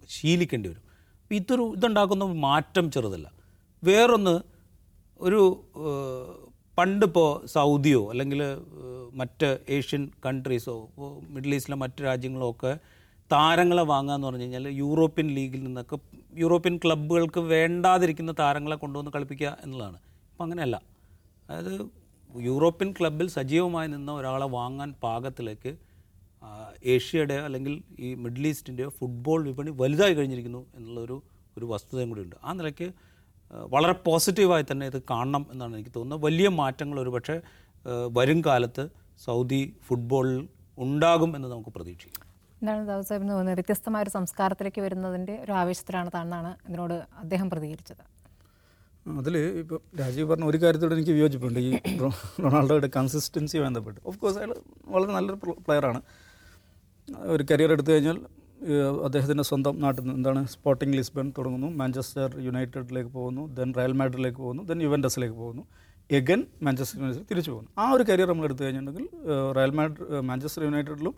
[0.10, 0.84] ശീലിക്കേണ്ടി വരും.
[1.32, 3.28] ഇതൊരു ഇതുണ്ടാക്കുന്ന മാറ്റം ചെറുതല്ല.
[3.84, 4.36] വേറൊന്ന്
[5.20, 5.42] ഒരു
[6.78, 8.42] പണ്ടിപ്പോൾ സൗദിയോ അല്ലെങ്കിൽ
[9.14, 10.76] മറ്റ് ഏഷ്യൻ കൺട്രീസോ
[11.34, 12.72] മിഡിൽ ഈസ്റ്റിലെ മറ്റ് രാജ്യങ്ങളോ ഒക്കെ
[13.34, 15.98] താരങ്ങളെ വാങ്ങുക എന്ന് പറഞ്ഞു കഴിഞ്ഞാൽ യൂറോപ്യൻ ലീഗിൽ നിന്നൊക്കെ
[16.36, 19.98] യൂറോപ്യൻ ക്ലബ്ബുകൾക്ക് വേണ്ടാതിരിക്കുന്ന താരങ്ങളെ കൊണ്ടുവന്ന് കളിപ്പിക്കുക എന്നുള്ളതാണ്.
[20.32, 20.82] ഇപ്പം അങ്ങനെയല്ല.
[21.50, 21.90] അതായത്
[22.42, 25.78] യൂറോപ്യൻ ക്ലബ്ബിൽ സജീവമായി നിന്ന ഒരാളെ വാങ്ങാൻ പാകത്തിലേക്ക്
[26.48, 31.24] ഏഷ്യയുടെയോ ഏഷ്യയുടെ അല്ലെങ്കിൽ ഈ മിഡിൽ ഈസ്റ്റിന്റെയോ ഫുട്ബോൾ വിപണി വലുതായി കഴിഞ്ഞിരിക്കുന്നു എന്നുള്ളൊരു
[31.58, 32.36] ഒരു വസ്തുതയും കൂടി ഉണ്ട്.
[32.44, 32.92] ആ നിലയ്ക്ക്
[33.52, 36.26] വളരെ പോസിറ്റീവായി തന്നെ ഇത് കാണണം എന്നാണ് എനിക്ക് തോന്നുന്നത്.
[36.26, 37.42] വലിയ മാറ്റങ്ങൾ ഒരു പക്ഷേ
[38.12, 38.90] വരും കാലത്ത്
[39.26, 42.33] സൗദി ഫുട്ബോളിൽ ഉണ്ടാകും എന്ന് നമുക്ക് പ്രതീക്ഷിക്കാം.
[42.64, 43.58] എന്താണ് ദാവൂദ് സാഹിബിന് തോന്നുന്നത്?
[43.60, 48.04] വ്യത്യസ്തമായ ഒരു സംസ്കാരത്തിലേക്ക് വരുന്നതിന്റെ ഒരു ആവേശത്തിലാണ് താണെന്നാണ് ഇതിനോട് അദ്ദേഹം പ്രതികരിച്ചത്.
[49.22, 51.72] അതിൽ ഇപ്പോൾ രാജീവ് പറഞ്ഞ ഒരു കാര്യത്തോട് എനിക്ക് വിയോജിപ്പുണ്ട് ഈ
[52.44, 54.00] റൊണാൾഡോയുടെ കൺസിസ്റ്റൻസി ബന്ധപ്പെട്ട്.
[54.10, 54.54] ഓഫ് കോഴ്സ് അയാൾ
[54.94, 56.02] വളരെ നല്ലൊരു പ്ലെയറാണ്
[57.36, 58.20] ഒരു കരിയർ എടുത്തു കഴിഞ്ഞാൽ
[59.08, 61.70] അദ്ദേഹത്തിന്റെ സ്വന്തം നാട്ടിൽ നിന്ന് എന്താണ് സ്പോർട്ടിംഗ് ലിസ്ബൺ തുടങ്ങുന്നു.
[61.82, 63.46] മാഞ്ചസ്റ്റർ യുണൈറ്റഡിലേക്ക് പോകുന്നു.
[63.60, 64.64] ദെൻ റയൽ മാഡ്രിലേക്ക് പോകുന്നു.
[64.72, 65.64] ദെൻ യുവൻഡസിലേക്ക് പോകുന്നു.
[66.20, 67.72] എഗൻ മാഞ്ചസ്റ്റർ യുണൈറ്റഡ് തിരിച്ചു പോകുന്നു.
[67.84, 69.08] ആ ഒരു കരിയർ നമ്മൾ എടുത്തു കഴിഞ്ഞിട്ടുണ്ടെങ്കിൽ
[69.58, 71.16] റയൽ മാഡ് മാഞ്ചസ്റ്റർ യുണൈറ്റഡിലും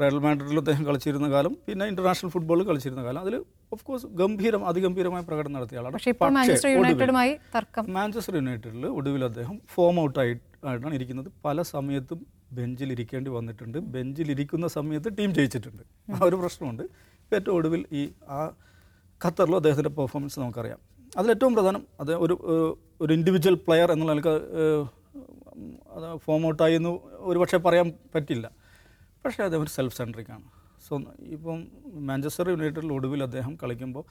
[0.00, 3.18] റയൽ മാഡ്രിഡിൽ അദ്ദേഹം കളിച്ചിരുന്ന കാലം പിന്നെ ഇന്റർനാഷണൽ ഫുട്ബോൾ കളിച്ചിരുന്ന കാലം.
[3.18, 7.92] അതിൽ ഓഫ് കോഴ്സ് ഗംഭീരം അതിഗംഭീരമായ പ്രകടനം നടത്തിയ ആളാണ് മാഞ്ചസ്റ്റർ യുണൈറ്റഡുമായി തർക്കം.
[7.92, 11.26] മാഞ്ചസ്റ്റർ യുണൈറ്റഡിൽ ഒടുവിൽ അദ്ദേഹം ഫോം ഔട്ട് ആയിട്ടാണ് ഇരിക്കുന്നത്.
[11.44, 13.78] പല സമയത്തും ബെഞ്ചിൽ ഇരിക്കേണ്ടി വന്നിട്ടുണ്ട്.
[13.78, 15.82] ബെഞ്ചിൽ ഇരിക്കുന്ന സമയത്ത് ടീം ജയിച്ചിട്ടുണ്ട്.
[16.12, 16.82] ആ ഒരു പ്രശ്നമുണ്ട്.
[17.34, 18.46] ഏറ്റവും ഒടുവിൽ ഈ ആ
[19.24, 20.78] ഖത്തറിലും അദ്ദേഹത്തിന്റെ പെർഫോമൻസ് നമുക്കറിയാം.
[21.16, 22.34] അതിലേറ്റവും പ്രധാനം അത് ഒരു
[23.00, 24.86] ഒരു- ഇൻഡിവിജ്വൽ പ്ലെയർ എന്നുള്ള നിലയ്ക്ക്
[26.16, 28.65] ഫോം ഔട്ടായി എന്ന് ഒരുപക്ഷെ പറയാൻ പറ്റില്ല.
[29.26, 30.46] പക്ഷേ അദ്ദേഹം ഒരു സെൽഫ് സെൻട്രിക്കാണ്
[30.86, 30.94] സോ
[31.36, 31.60] ഇപ്പം
[32.08, 34.04] മാഞ്ചസ്റ്റർ യുണൈറ്റഡിൽ ഒടുവിൽ അദ്ദേഹം കളിക്കുമ്പോൾ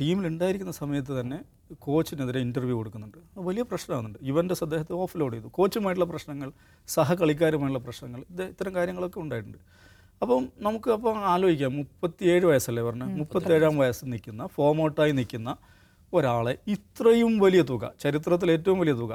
[0.00, 1.38] ടീമിലുണ്ടായിരിക്കുന്ന സമയത്ത് തന്നെ
[1.84, 3.18] കോച്ചിനെതിരെ ഇന്റർവ്യൂ കൊടുക്കുന്നുണ്ട്.
[3.48, 5.48] വലിയ പ്രശ്നമാകുന്നുണ്ട് ഇവന്റെസ് അദ്ദേഹത്തെ ഓഫ് ലോഡ് ചെയ്തു.
[5.48, 6.48] കോച്ചുമായിട്ടുള്ള പ്രശ്നങ്ങൾ
[6.88, 9.58] സഹകളിക്കാരുമായുള്ള പ്രശ്നങ്ങൾ ഇത് ഇത്തരം കാര്യങ്ങളൊക്കെ ഉണ്ടായിട്ടുണ്ട്.
[10.22, 11.72] അപ്പം നമുക്ക് അപ്പോൾ ആലോചിക്കാം.
[11.80, 15.52] മുപ്പത്തിയേഴ് വയസ്സല്ലേ പറഞ്ഞത് മുപ്പത്തേഴാം വയസ്സിൽ നിൽക്കുന്ന ഫോം ഔട്ടായി നിൽക്കുന്ന
[16.12, 19.14] ഒരാളെ ഇത്രയും വലിയ തുക ചരിത്രത്തിൽ ഏറ്റവും വലിയ തുക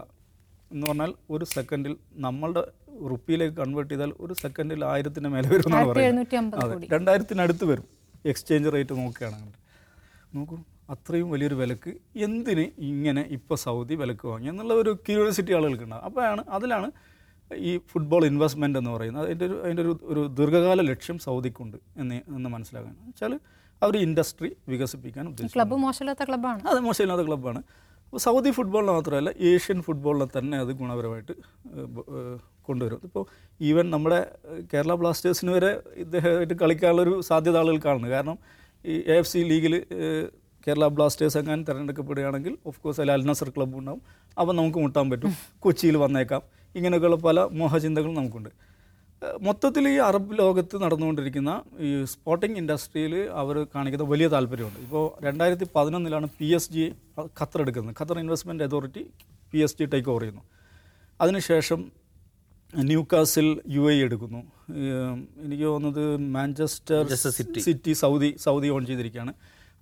[0.71, 1.93] എന്ന് പറഞ്ഞാൽ ഒരു സെക്കൻഡിൽ
[2.25, 2.63] നമ്മളുടെ
[3.11, 6.35] റുപ്പിയിലേക്ക് കൺവേർട്ട് ചെയ്താൽ ഒരു സെക്കൻഡിൽ ആയിരത്തിന് മേലെ വരും എന്നാണ് പറയുന്നത്.
[6.63, 7.87] അതെ രണ്ടായിരത്തിനടുത്ത് വരും.
[8.31, 9.55] എക്സ്ചേഞ്ച് റേറ്റ് നോക്കുകയാണെങ്കിൽ.
[10.35, 10.57] നോക്കൂ
[10.93, 11.91] അത്രയും വലിയൊരു വിലക്ക്
[12.27, 16.87] എന്തിന് ഇങ്ങനെ ഇപ്പോൾ സൗദി വിലക്ക് വാങ്ങി എന്നുള്ള ഒരു ക്യൂരിയോസിറ്റി ആളുകൾക്കുണ്ടാകും അപ്പോഴാണ് അതിലാണ്
[17.51, 19.25] ഈ ഫുട്ബോൾ ഇൻവെസ്റ്റ്മെന്റ് എന്ന് പറയുന്നത്.
[19.27, 22.95] അതിന്റെ ഒരു അതിന്റെ ഒരു ഒരു ദീർഘകാല ലക്ഷ്യം സൗദിക്കുണ്ട് എന്ന് എന്ന് മനസ്സിലാക്കാൻ.
[23.09, 23.33] വെച്ചാൽ
[23.81, 27.61] അവർ ഇൻഡസ്ട്രി വികസിപ്പിക്കാൻ ഉദ്ദേശിച്ചു ക്ലബ്ബ് മോശമില്ലാത്ത ക്ലബ്ബാണ് അത് മോശമില്ലാത്ത ക്ലബ്ബാണ്
[28.05, 31.33] അപ്പോൾ സൗദി ഫുട്ബോളിന് മാത്രമല്ല ഏഷ്യൻ ഫുട്ബോളിനെ തന്നെ അത് ഗുണപരമായിട്ട്
[32.67, 32.99] കൊണ്ടുവരും.
[33.07, 33.23] ഇപ്പോൾ
[33.69, 34.19] ഈവൻ നമ്മുടെ
[34.73, 35.71] കേരള ബ്ലാസ്റ്റേഴ്സിന് വരെ
[36.03, 38.37] ഇദ്ദേഹമായിട്ട് കളിക്കാനുള്ളൊരു സാധ്യത ആളുകൾ കാണുന്നു കാരണം
[38.85, 39.75] ഈ എ എഫ് സി ലീഗിൽ
[40.67, 44.01] കേരള ബ്ലാസ്റ്റേഴ്സ് എങ്ങാനും തിരഞ്ഞെടുക്കപ്പെടുകയാണെങ്കിൽ ഓഫ് കോഴ്സ് അതിൽ അൽനസർ ക്ലബ്ബ് ഉണ്ടാവും.
[44.39, 45.33] അപ്പോൾ നമുക്ക് മുട്ടാൻ പറ്റും.
[45.59, 46.41] കൊച്ചിയിൽ വന്നേക്കാം.
[46.75, 48.51] ഇങ്ങനെയൊക്കെയുള്ള പല മോഹചിന്തകളും നമുക്കുണ്ട്.
[49.47, 51.51] മൊത്തത്തിൽ ഈ അറബ് ലോകത്ത് നടന്നുകൊണ്ടിരിക്കുന്ന
[51.87, 54.79] ഈ സ്പോർട്ടിംഗ് ഇൻഡസ്ട്രിയിൽ അവർ കാണിക്കുന്ന വലിയ താല്പര്യമുണ്ട്.
[54.85, 56.85] ഇപ്പോൾ രണ്ടായിരത്തി പതിനൊന്നിലാണ് പി എസ് ജി
[57.39, 57.95] ഖത്തർ എടുക്കുന്നത്.
[57.99, 59.03] Qatar investment authority
[59.51, 60.43] P S G take over ചെയ്യുന്നു.
[61.21, 61.79] അതിനുശേഷം
[62.73, 64.39] ന്യൂ കാസിൽ യു എ എടുക്കുന്നു
[65.43, 66.03] എനിക്ക് തോന്നുന്നത്
[66.35, 67.59] Manchester Manchester City.
[67.59, 69.33] City Saudi Saudi own ചെയ്തിരിക്കുകയാണ്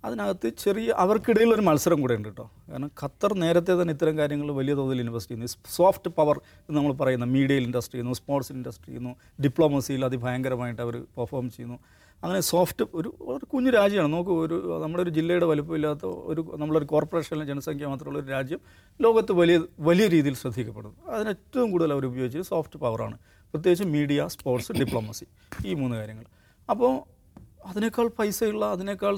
[0.04, 2.50] അതിനകത്ത് ചെറിയ അവർക്കിടയിൽ ഒരു മത്സരം കൂടെ ഉണ്ട് കേട്ടോ.
[2.70, 5.72] കാരണം ഖത്തർ നേരത്തെ തന്നെ ഇത്തരം കാര്യങ്ങൾ വലിയ തോതിൽ ഇൻവെസ്റ്റ് ചെയ്യുന്നു.
[5.76, 11.50] സോഫ്റ്റ് പവർ എന്ന് നമ്മൾ പറയുന്ന മീഡിയയിൽ ഇൻഡസ്ട്രി ചെയ്യുന്നു സ്പോർട്സ് ഇൻഡസ്ട്രി ചെയ്യുന്നു ഡിപ്ലോമസിയിൽ അതിഭയങ്കരമായിട്ട് അവർ പെർഫോം
[11.50, 11.78] ചെയ്യുന്നു.
[12.22, 14.12] അങ്ങനെ സോഫ്റ്റ് ഒരു ഒരു കുഞ്ഞു രാജ്യമാണ്.
[14.12, 18.60] നോക്കൂ ഒരു നമ്മുടെ ഒരു ജില്ലയുടെ വലുപ്പമില്ലാത്ത ഒരു നമ്മളൊരു കോർപ്പറേഷനിലെ ജനസംഖ്യ മാത്രമുള്ള ഒരു രാജ്യം
[19.00, 20.96] ലോകത്ത് വലിയ വലിയ രീതിയിൽ ശ്രദ്ധിക്കപ്പെടുന്നു.
[21.08, 23.18] അതിന് ഏറ്റവും കൂടുതൽ അവർ ഉപയോഗിച്ചത് സോഫ്റ്റ് പവറാണ്
[23.54, 25.26] പ്രത്യേകിച്ച് മീഡിയ സ്പോർട്സ് ഡിപ്ലോമസി
[25.66, 26.24] ഈ മൂന്ന് കാര്യങ്ങൾ.
[26.70, 27.21] അപ്പോൾ
[27.68, 29.16] അതിനേക്കാൾ പൈസയുള്ള അതിനേക്കാൾ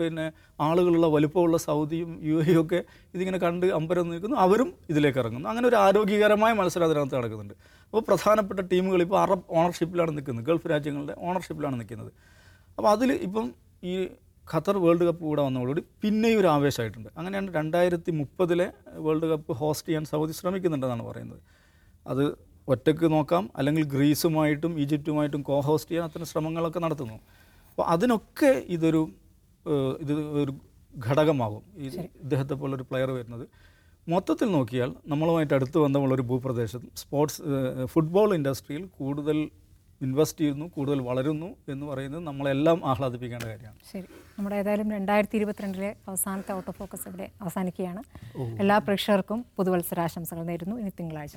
[0.00, 2.80] പിന്നെ ആളുകളുള്ള വലുപ്പമുള്ള സൗദിയും യു എയും ഒക്കെ
[3.14, 4.36] ഇതിങ്ങനെ കണ്ട് അമ്പരം നിൽക്കുന്നു.
[4.36, 5.48] അവരും ഇതിലേക്ക് ഇറങ്ങുന്നു.
[5.48, 7.54] അങ്ങനെ ഒരു ആരോഗ്യകരമായ മത്സരം അതിനകത്ത് നടക്കുന്നുണ്ട്.
[7.86, 10.44] അപ്പോൾ പ്രധാനപ്പെട്ട ടീമുകൾ ഇപ്പോൾ അറബ് ഓണർഷിപ്പിലാണ് നിൽക്കുന്നത്.
[10.44, 12.12] ഗൾഫ് രാജ്യങ്ങളുടെ ഓണർഷിപ്പിലാണ് നിൽക്കുന്നത്.
[12.78, 13.52] അപ്പോൾ അതിൽ ഇപ്പം
[13.84, 14.08] ഈ
[14.54, 17.08] ഖത്തർ വേൾഡ് കപ്പ് കൂടെ വന്നതോടുകൂടി പിന്നെയും ഒരു ആവേശമായിട്ടുണ്ട്.
[17.18, 18.66] അങ്ങനെയാണ് രണ്ടായിരത്തി മുപ്പതിലെ
[19.06, 21.40] വേൾഡ് കപ്പ് ഹോസ്റ്റ് ചെയ്യാൻ സൗദി ശ്രമിക്കുന്നുണ്ടെന്നാണ് പറയുന്നത്.
[22.06, 22.24] അത്
[22.68, 23.50] ഒറ്റയ്ക്ക് നോക്കാം.
[23.56, 27.20] അല്ലെങ്കിൽ ഗ്രീസുമായിട്ടും ഈജിപ്തുമായിട്ടും കോ ഹോസ്റ്റ് ചെയ്യാൻ അത്തരം ശ്രമങ്ങളൊക്കെ നടത്തുന്നു.
[27.72, 29.02] അപ്പോൾ അതിനൊക്കെ ഇതൊരു
[30.04, 30.52] ഇത് ഒരു
[31.06, 31.62] ഘടകമാകും.
[31.82, 31.86] ഈ
[32.22, 33.44] ഇദ്ദേഹത്തെ പോലൊരു പ്ലെയർ വരുന്നത്.
[34.12, 37.42] മൊത്തത്തിൽ നോക്കിയാൽ നമ്മളുമായിട്ട് അടുത്ത് ബന്ധമുള്ള ഒരു ഭൂപ്രദേശത്തും സ്പോർട്സ്
[37.92, 39.38] ഫുട്ബോൾ ഇൻഡസ്ട്രിയിൽ കൂടുതൽ
[40.00, 43.78] ഇൻവെസ്റ്റ് ചെയ്യുന്നു കൂടുതൽ വളരുന്നു എന്ന് പറയുന്നത് നമ്മളെല്ലാം ആഹ്ലാദിപ്പിക്കേണ്ട കാര്യമാണ്.
[43.92, 44.08] ശരി.
[44.38, 48.02] നമ്മുടെ ഏതായാലും രണ്ടായിരത്തി ഇരുപത്തിരണ്ടിലെ അവസാനത്തെ ഓട്ടോ ഓഫ് ഫോക്കസ് ഇവിടെ അവസാനിക്കുകയാണ്.
[48.62, 50.76] എല്ലാ പ്രേക്ഷകർക്കും പുതുവത്സരാശംസകൾ നേരുന്നു.
[50.76, 51.36] ഇനി തിങ്കളാഴ്ച